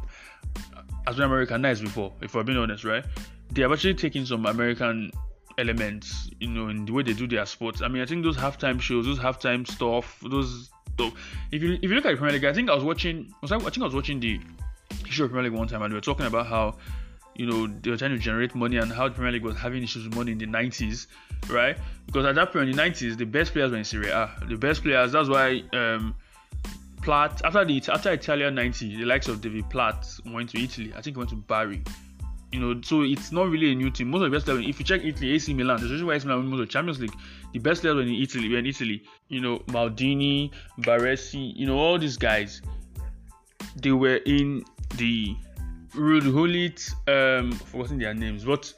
[0.76, 2.14] uh, has been Americanized before.
[2.22, 3.06] If we're being honest, right?
[3.52, 5.12] They have actually taken some American
[5.58, 7.82] elements, you know, in the way they do their sports.
[7.82, 11.14] I mean, I think those halftime shows, those halftime stuff, those stuff.
[11.52, 13.34] If you if you look at Premier League, I think I was watching.
[13.42, 14.40] Was I, I think I was watching the
[15.06, 16.76] history of Premier League one time, and we were talking about how
[17.36, 19.84] you know, they were trying to generate money and how the Premier League was having
[19.84, 21.08] issues with money in the 90s,
[21.50, 21.78] right?
[22.06, 24.32] Because at that point in the 90s, the best players were in Serie A.
[24.48, 26.16] The best players, that's why um,
[27.02, 30.92] Platt, after the after Italia 90, the likes of David Platt went to Italy.
[30.96, 31.84] I think he went to Bari.
[32.56, 34.12] You know, so it's not really a new team.
[34.12, 36.26] Most of the best players, if you check Italy, AC Milan, the reason why AC
[36.26, 37.14] Milan won most of the Champions League,
[37.52, 38.48] the best players were in Italy.
[38.48, 39.04] Were in Italy.
[39.28, 42.62] You know, Maldini, Baresi, you know, all these guys,
[43.76, 44.64] they were in
[44.96, 45.36] the
[45.96, 48.74] Ruud Gullit, um, forgetting their names, but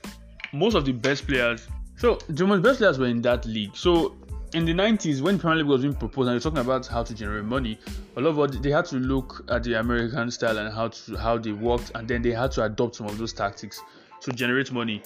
[0.53, 1.67] most of the best players.
[1.97, 3.75] So the most best players were in that league.
[3.75, 4.15] So
[4.53, 7.13] in the 90s, when Premier League was being proposed, and you're talking about how to
[7.13, 7.77] generate money,
[8.15, 11.15] a lot of what they had to look at the American style and how to
[11.17, 13.81] how they worked, and then they had to adopt some of those tactics
[14.21, 15.01] to generate money.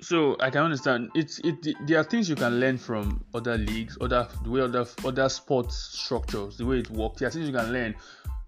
[0.00, 1.66] So I can understand it's it.
[1.86, 5.76] There are things you can learn from other leagues, other the way other other sports
[5.76, 7.20] structures, the way it works.
[7.20, 7.94] There are things you can learn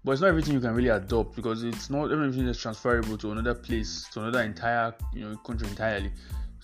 [0.07, 3.33] but it's not everything you can really adopt because it's not everything that's transferable to
[3.33, 6.09] another place, to another entire you know country entirely.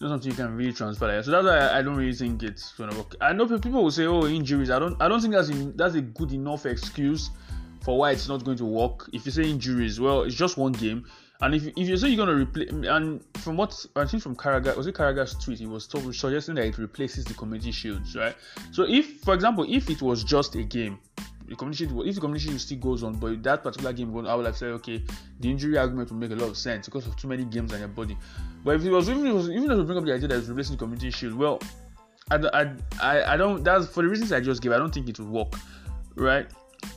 [0.04, 1.24] Not something you can really transfer.
[1.24, 3.16] So that's why I, I, don't really think it's gonna work.
[3.22, 5.02] I know people will say, "Oh, injuries." I don't.
[5.02, 7.30] I don't think that's in, that's a good enough excuse
[7.80, 9.10] for why it's not going to work.
[9.14, 11.06] If you say injuries, well, it's just one game.
[11.40, 14.76] And if, if you say you're gonna replace, and from what I think from Carragher,
[14.76, 15.60] was it Carragher's tweet?
[15.60, 18.36] He was suggesting that it replaces the community shields, right?
[18.72, 21.00] So if, for example, if it was just a game,
[21.54, 24.46] the community if the community still goes on, but that particular game going, I would
[24.46, 25.04] have said okay,
[25.40, 27.80] the injury argument would make a lot of sense because of too many games on
[27.80, 28.18] your body.
[28.64, 30.28] But if it was even if it was, even if we bring up the idea
[30.30, 31.62] that it's replacing the community shield, well,
[32.32, 34.72] I, I, I don't that's for the reasons I just gave.
[34.72, 35.54] I don't think it would work,
[36.16, 36.48] right?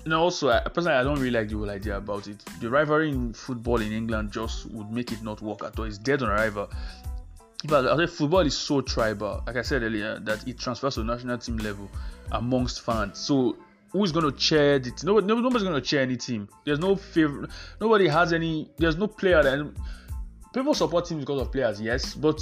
[0.05, 2.45] And also, I, personally, I don't really like the whole idea about it.
[2.61, 5.85] The rivalry in football in England just would make it not work at all.
[5.85, 6.71] It's dead on arrival.
[7.65, 11.05] But I say football is so tribal, like I said earlier, that it transfers to
[11.05, 11.91] national team level
[12.33, 13.19] amongst fans.
[13.19, 13.57] So
[13.91, 15.07] who's going to chair the team?
[15.07, 16.49] Nobody, nobody's going to chair any team.
[16.65, 17.51] There's no favorite.
[17.81, 18.71] Nobody has any.
[18.79, 19.73] There's no player that
[20.53, 22.41] people support teams because of players, yes, but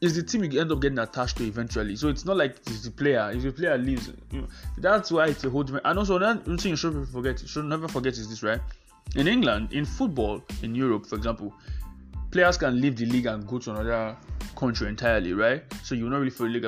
[0.00, 1.96] it's the team you end up getting attached to eventually.
[1.96, 3.30] So it's not like it's the player.
[3.32, 4.48] If the player leaves, you know,
[4.78, 5.86] that's why it's a whole different.
[5.86, 8.60] And also, another thing you should forget, should never forget is this, right?
[9.16, 11.54] In England, in football, in Europe, for example,
[12.30, 14.16] players can leave the league and go to another
[14.56, 15.62] country entirely, right?
[15.82, 16.64] So you're not really for the league.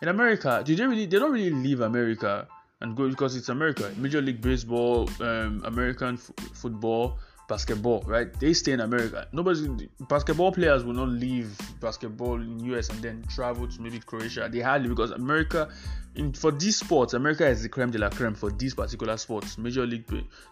[0.00, 1.06] In America, do they really?
[1.06, 2.46] They don't really leave America
[2.82, 3.92] and go because it's America.
[3.96, 7.18] Major League Baseball, um, American f- football,
[7.48, 8.32] basketball, right?
[8.40, 9.26] They stay in America.
[9.32, 14.48] Nobody, basketball players will not leave basketball in US and then travel to maybe Croatia.
[14.50, 15.68] They hardly because America,
[16.14, 19.58] in for these sports, America is the creme de la creme for these particular sports.
[19.58, 20.04] Major league,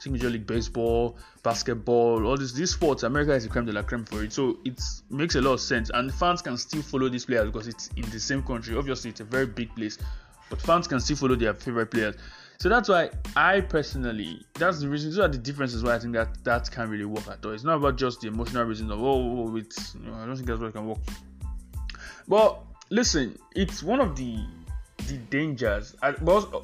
[0.06, 3.02] Major League Baseball, basketball, all these these sports.
[3.02, 4.32] America is the creme de la creme for it.
[4.32, 7.66] So it makes a lot of sense, and fans can still follow these players because
[7.66, 8.76] it's in the same country.
[8.76, 9.98] Obviously, it's a very big place,
[10.50, 12.16] but fans can still follow their favorite players.
[12.58, 15.10] So that's why I personally, that's the reason.
[15.10, 17.52] These are the differences why I think that that can't really work at all.
[17.52, 19.94] It's not about just the emotional reason of oh, oh, oh it's.
[19.94, 20.98] You know, I don't think that's what can work.
[22.28, 24.44] But listen, it's one of the
[25.06, 25.96] the dangers.
[26.00, 26.20] But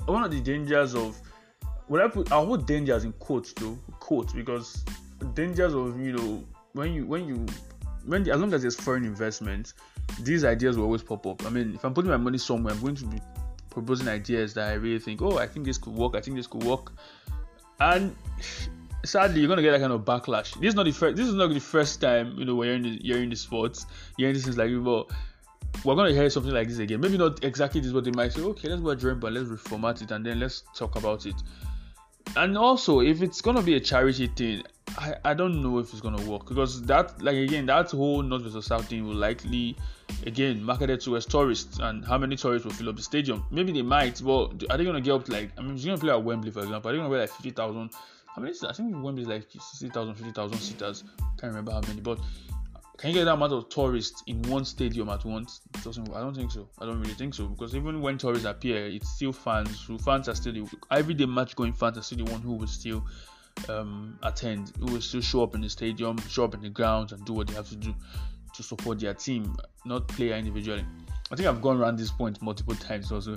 [0.07, 1.19] one of the dangers of
[1.87, 4.85] what I put, I put dangers in quotes though, quotes because
[5.33, 7.47] dangers of you know when you when you
[8.05, 9.73] when the, as long as there's foreign investment,
[10.21, 11.47] these ideas will always pop up.
[11.47, 13.19] I mean, if I'm putting my money somewhere, I'm going to be
[13.77, 16.17] proposing ideas that I really think, oh, I think this could work.
[16.17, 16.93] I think this could work,
[17.79, 18.17] and
[19.05, 20.59] sadly, you're gonna get that kind of backlash.
[20.61, 21.17] This is not the first.
[21.17, 23.85] This is not the first time you know you're in the, you're in the sports,
[24.17, 25.11] you're in this things like, well,
[25.85, 27.01] we're gonna hear something like this again.
[27.01, 30.01] Maybe not exactly this, but they might say, okay, let's go dream, but let's reformat
[30.01, 31.37] it and then let's talk about it.
[32.35, 34.63] And also, if it's gonna be a charity thing,
[34.99, 38.43] I, I don't know if it's gonna work because that like again that whole North
[38.43, 39.77] versus South thing will likely
[40.27, 43.45] again marketed to as tourists and how many tourists will fill up the stadium.
[43.51, 45.99] Maybe they might, but are they gonna get up to like I mean, you're gonna
[45.99, 47.91] play at Wembley for example, are they gonna play like fifty thousand?
[48.37, 51.05] I mean I think Wembley is like 60,000, 50,000 seaters.
[51.39, 52.19] Can't remember how many, but
[52.99, 55.61] can you get that amount of tourists in one stadium at once?
[55.75, 56.13] It doesn't.
[56.15, 56.69] I don't think so.
[56.79, 59.85] I don't really think so because even when tourists appear, it's still fans.
[59.85, 62.67] Who fans are still the everyday match going fans are still the one who will
[62.67, 63.05] still
[63.69, 67.13] um, attend, who will still show up in the stadium, show up in the grounds,
[67.13, 67.95] and do what they have to do
[68.55, 70.85] to support their team, not player individually.
[71.31, 73.37] I think I've gone around this point multiple times also.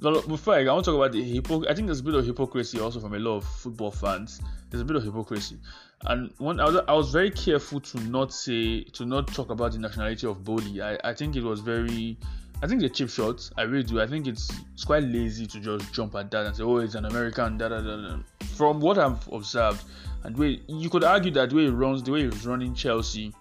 [0.00, 2.24] Before I, I want to talk about the hypocrisy, I think there's a bit of
[2.24, 4.40] hypocrisy also from a lot of football fans.
[4.70, 5.58] There's a bit of hypocrisy,
[6.06, 9.72] and one I was, I was very careful to not say to not talk about
[9.72, 10.80] the nationality of Boehly.
[10.80, 12.16] I, I think it was very
[12.62, 13.48] I think the cheap shot.
[13.56, 14.00] I really do.
[14.00, 16.94] I think it's it's quite lazy to just jump at that and say, "Oh, it's
[16.94, 18.18] an American." Da, da, da, da.
[18.54, 19.82] From what I've observed,
[20.24, 23.32] and way you could argue that the way he runs, the way he's running Chelsea,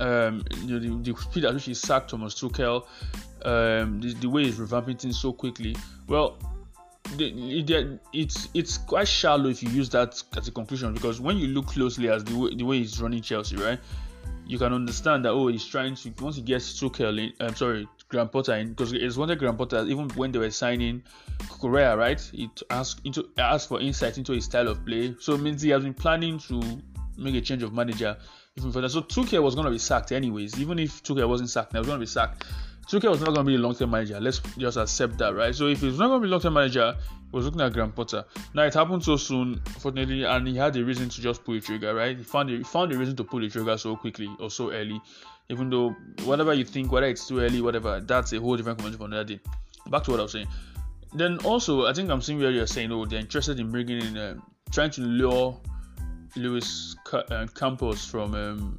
[0.00, 2.84] um, you know, the, the speed at which he sacked Thomas Tuchel,
[3.44, 5.74] um, the, the way he's revamping things so quickly.
[6.06, 6.36] Well,
[7.18, 11.66] it's it's quite shallow if you use that as a conclusion because when you look
[11.66, 13.78] closely as the way, the way he's running Chelsea, right,
[14.46, 17.88] you can understand that oh he's trying to once he gets Tuchel in, I'm sorry,
[18.08, 21.02] Graham Potter in because it's wanted Graham Potter even when they were signing
[21.38, 22.30] Cucurella, right?
[22.34, 25.14] It asked into asked for insight into his style of play.
[25.20, 26.62] So it means he has been planning to
[27.16, 28.16] make a change of manager
[28.56, 28.88] even further.
[28.88, 32.00] So Tuchel was gonna be sacked anyways, even if Tuchel wasn't sacked, he was gonna
[32.00, 32.44] be sacked.
[32.90, 34.18] Tuchel was not gonna be a long-term manager.
[34.20, 35.54] Let's just accept that, right?
[35.54, 38.24] So if he's not gonna be a long-term manager, he was looking at Graham Potter.
[38.54, 41.60] Now it happened so soon, fortunately, and he had a reason to just pull the
[41.60, 42.16] trigger, right?
[42.16, 44.72] He found a, he found a reason to pull the trigger so quickly or so
[44.72, 45.00] early
[45.50, 45.90] even though
[46.24, 49.24] whatever you think, whether it's too early, whatever, that's a whole different conversation for another
[49.24, 49.40] day.
[49.88, 50.46] Back to what I was saying.
[51.12, 54.16] Then also, I think I'm seeing where you're saying, oh, they're interested in bringing in,
[54.16, 54.34] uh,
[54.70, 55.60] trying to lure
[56.36, 58.78] Luis uh, Campos from um,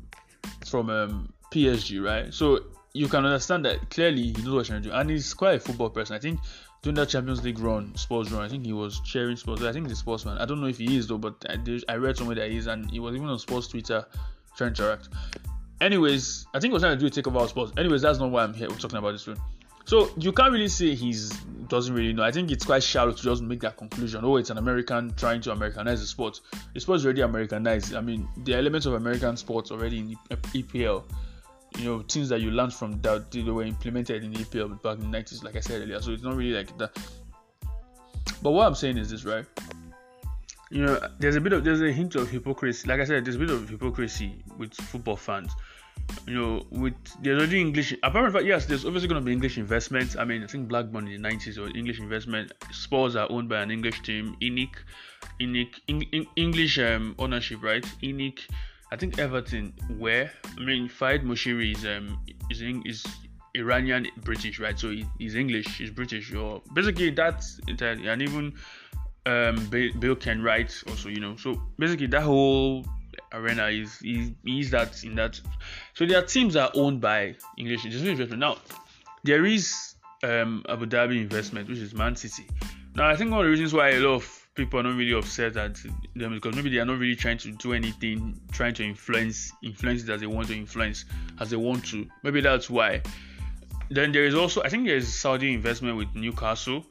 [0.65, 2.33] from um, PSG, right?
[2.33, 2.61] So
[2.93, 5.55] you can understand that clearly he knows what he's trying to do, and he's quite
[5.55, 6.15] a football person.
[6.15, 6.39] I think
[6.81, 9.63] during that Champions League run, Spurs run, I think he was cheering Spurs.
[9.63, 10.37] I think he's a sportsman.
[10.37, 12.67] I don't know if he is though, but I, I read somewhere that he is,
[12.67, 14.05] and he was even on Spurs Twitter
[14.55, 15.09] trying to interact.
[15.79, 17.71] Anyways, I think we're trying to do a takeover of Spurs.
[17.77, 18.69] Anyways, that's not why I'm here.
[18.69, 19.37] We're talking about this one.
[19.85, 21.31] So you can't really say he's
[21.67, 22.23] doesn't really know.
[22.23, 24.23] I think it's quite shallow to just make that conclusion.
[24.23, 26.39] Oh, it's an American trying to Americanize the sport.
[26.73, 27.95] The sport's already Americanized.
[27.95, 31.03] I mean, the elements of American sports already in EPL.
[31.77, 34.99] You know, things that you learned from that they were implemented in the EPL back
[34.99, 36.01] in the 90s, like I said earlier.
[36.01, 36.97] So it's not really like that.
[38.41, 39.45] But what I'm saying is this, right?
[40.69, 42.87] You know, there's a bit of there's a hint of hypocrisy.
[42.87, 45.51] Like I said, there's a bit of hypocrisy with football fans
[46.27, 47.93] you know, with there's already English.
[48.03, 50.15] Apart from yes, there's obviously going to be English investment.
[50.17, 52.51] I mean, I think Blackburn in the 90s or English investment.
[52.71, 54.35] Spurs are owned by an English team.
[54.41, 54.69] ENIC,
[55.39, 57.83] ENIC, in, English um, ownership, right?
[58.01, 58.39] ENIC.
[58.91, 59.73] I think Everton.
[59.97, 62.19] Where I mean, Farhad Moshiri is um
[62.49, 63.05] is is
[63.55, 64.77] Iranian British, right?
[64.77, 67.59] So he, he's English, he's British, or basically that's.
[67.67, 68.53] And even
[69.25, 71.35] um Bill Kenwright also, you know.
[71.37, 72.85] So basically that whole
[73.33, 75.39] arena is is is that in that
[75.93, 78.57] so their teams are owned by english investment now
[79.23, 82.45] there is um abu dhabi investment which is man city
[82.95, 85.13] now i think one of the reasons why a lot of people are not really
[85.13, 85.77] upset at
[86.15, 90.03] them because maybe they are not really trying to do anything trying to influence influence
[90.03, 91.05] it as they want to influence
[91.39, 93.01] as they want to maybe that's why
[93.89, 96.83] then there is also i think there is saudi investment with newcastle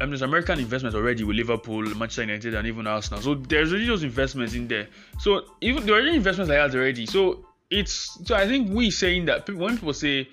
[0.00, 3.20] I mean, there's American investment already with Liverpool, Manchester United, and even Arsenal.
[3.20, 4.88] So there's already those investments in there.
[5.18, 7.04] So even there are already investments like that already.
[7.04, 10.28] So it's so I think we saying that when people say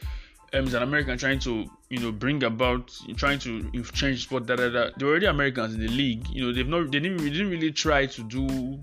[0.54, 4.56] um, is an American trying to you know bring about trying to change sport da
[4.56, 6.28] da da, they're already Americans in the league.
[6.30, 8.80] You know they've not they didn't, they didn't really try to do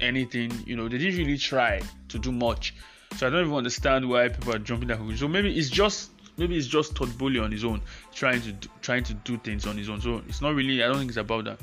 [0.00, 0.52] anything.
[0.66, 2.74] You know they didn't really try to do much.
[3.16, 5.18] So I don't even understand why people are jumping that conclusion.
[5.18, 7.80] So maybe it's just maybe it's just Todd Boehly on his own
[8.14, 10.00] trying to trying to do things on his own.
[10.00, 10.82] So it's not really.
[10.82, 11.60] I don't think it's about that.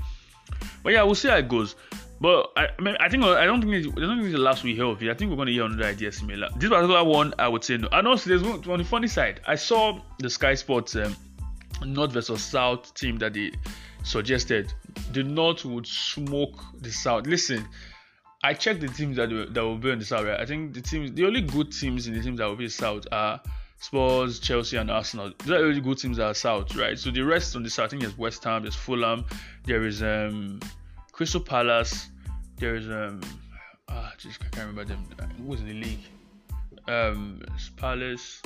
[0.83, 1.75] But yeah, we'll see how it goes.
[2.21, 4.41] But I, I, mean, I think I don't think it's, I don't think it's the
[4.41, 5.09] last we hear of it.
[5.09, 6.49] I think we're gonna hear another idea similar.
[6.57, 7.89] This particular one, I would say no.
[7.91, 9.41] And also, there's one on the funny side.
[9.47, 11.15] I saw the Sky Sports um,
[11.85, 13.51] North versus South team that they
[14.03, 14.73] suggested.
[15.11, 17.27] The North would smoke the South.
[17.27, 17.67] Listen,
[18.43, 20.23] I checked the teams that will, that will be in the South.
[20.23, 20.39] Right?
[20.39, 23.05] I think the teams, the only good teams in the teams that will be South
[23.11, 23.41] are
[23.79, 25.33] Spurs, Chelsea, and Arsenal.
[25.39, 26.97] Those are really good teams that are South, right?
[26.97, 29.25] So the rest on the South, I think there's West Ham, there's Fulham,
[29.65, 30.59] there is um,
[31.15, 32.09] Crystal Palace,
[32.57, 33.21] there is um,
[33.87, 35.07] ah, just I can't remember them.
[35.37, 36.03] Who was in the league?
[36.89, 37.41] Um,
[37.77, 38.41] Palace.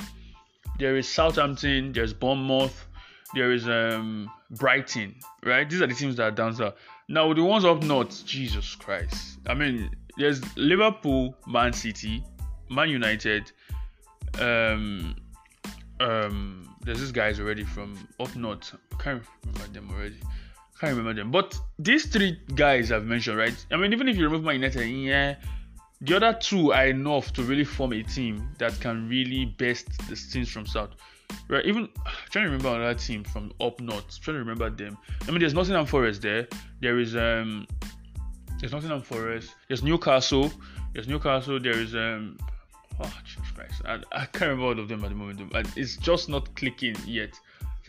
[0.78, 1.92] There is Southampton.
[1.92, 2.86] There's Bournemouth.
[3.34, 5.16] There is um Brighton.
[5.44, 5.68] Right?
[5.68, 6.74] These are the teams that are down south.
[7.08, 9.40] Now the ones up north, Jesus Christ.
[9.48, 12.22] I mean, there's Liverpool, Man City,
[12.70, 13.50] Man United.
[14.40, 15.16] Um,
[15.98, 18.76] um, there's this guys already from up north.
[18.92, 20.20] I can't remember them already.
[20.80, 21.30] Can't remember them.
[21.30, 23.66] But these three guys I've mentioned, right?
[23.70, 25.34] I mean, even if you remove Man United, yeah,
[26.00, 30.16] the other two are enough to really form a team that can really best the
[30.16, 30.90] teams from south.
[31.48, 31.88] Right, even
[32.30, 34.20] trying to remember another team from up north.
[34.22, 34.96] Trying to remember them.
[35.28, 36.48] I mean, there's Nottingham Forest there.
[36.80, 37.66] There is um,
[38.58, 39.54] there's Nottingham Forest.
[39.68, 40.50] There's Newcastle.
[40.94, 41.60] There's Newcastle.
[41.60, 42.38] There is um,
[43.00, 45.52] oh Jesus Christ, I, I can't remember all of them at the moment.
[45.76, 47.38] It's just not clicking yet.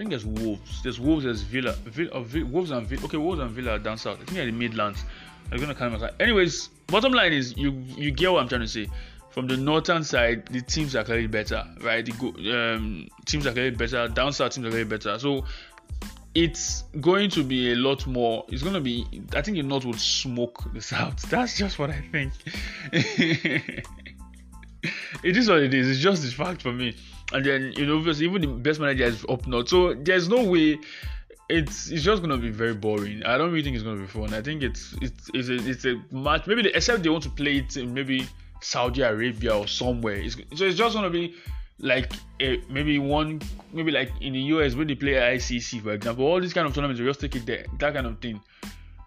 [0.01, 0.81] Think there's Wolves.
[0.81, 1.25] There's Wolves.
[1.25, 1.73] There's Villa.
[1.73, 3.05] Villa, uh, Villa Wolves and Villa.
[3.05, 4.15] Okay, Wolves and Villa down south.
[4.15, 5.05] I think they're the Midlands.
[5.51, 6.03] I'm gonna kind of.
[6.19, 8.87] Anyways, bottom line is you you get what I'm trying to say
[9.29, 12.03] from the northern side, the teams are clearly better, right?
[12.03, 14.07] The um, teams are clearly better.
[14.07, 15.19] Down south teams are clearly better.
[15.19, 15.45] So
[16.33, 18.43] it's going to be a lot more.
[18.49, 19.05] It's going to be.
[19.35, 21.29] I think the north will smoke the south.
[21.29, 22.33] That's just what I think.
[22.91, 23.85] it
[25.23, 25.91] is what it is.
[25.91, 26.95] It's just the fact for me.
[27.33, 29.69] And then you know, obviously, even the best manager is up north.
[29.69, 30.79] So there's no way
[31.51, 33.23] it's it's just gonna be very boring.
[33.23, 34.33] I don't really think it's gonna be fun.
[34.33, 36.47] I think it's it's it's a, it's a match.
[36.47, 38.27] Maybe they, except they want to play it in maybe
[38.61, 40.15] Saudi Arabia or somewhere.
[40.15, 41.35] It's, so it's just gonna be
[41.79, 43.41] like a, maybe one
[43.73, 46.25] maybe like in the US when they play ICC for example.
[46.25, 48.41] All these kind of tournaments, just take it there, that kind of thing.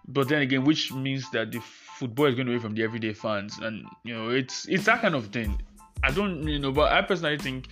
[0.07, 3.57] But then again, which means that the football is going away from the everyday fans,
[3.59, 5.59] and you know it's it's that kind of thing.
[6.03, 7.69] I don't you know, but I personally think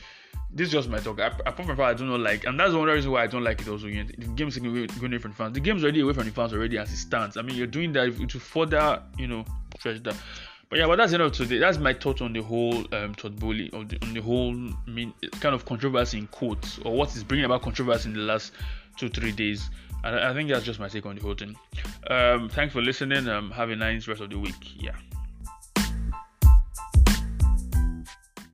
[0.53, 1.19] this is just my talk.
[1.19, 3.61] I, apart from I don't know like, and that's one reason why I don't like
[3.61, 3.67] it.
[3.67, 5.53] Also, you know, the game's going away from the fans.
[5.53, 7.37] The game's already away from the fans already as it stands.
[7.37, 9.45] I mean, you're doing that to further, you know,
[9.79, 10.15] stretch that.
[10.69, 11.59] But yeah, but that's of today.
[11.59, 14.53] That's my thought on the whole um, Todd Boehly, on the, on the whole
[14.87, 18.53] mean, kind of controversy in quotes, or what is bringing about controversy in the last
[18.97, 19.69] two three days.
[20.03, 21.55] And I, I think that's just my take on the whole thing.
[22.09, 23.27] Um, thanks for listening.
[23.27, 24.81] Um, have a nice rest of the week.
[24.81, 24.95] Yeah.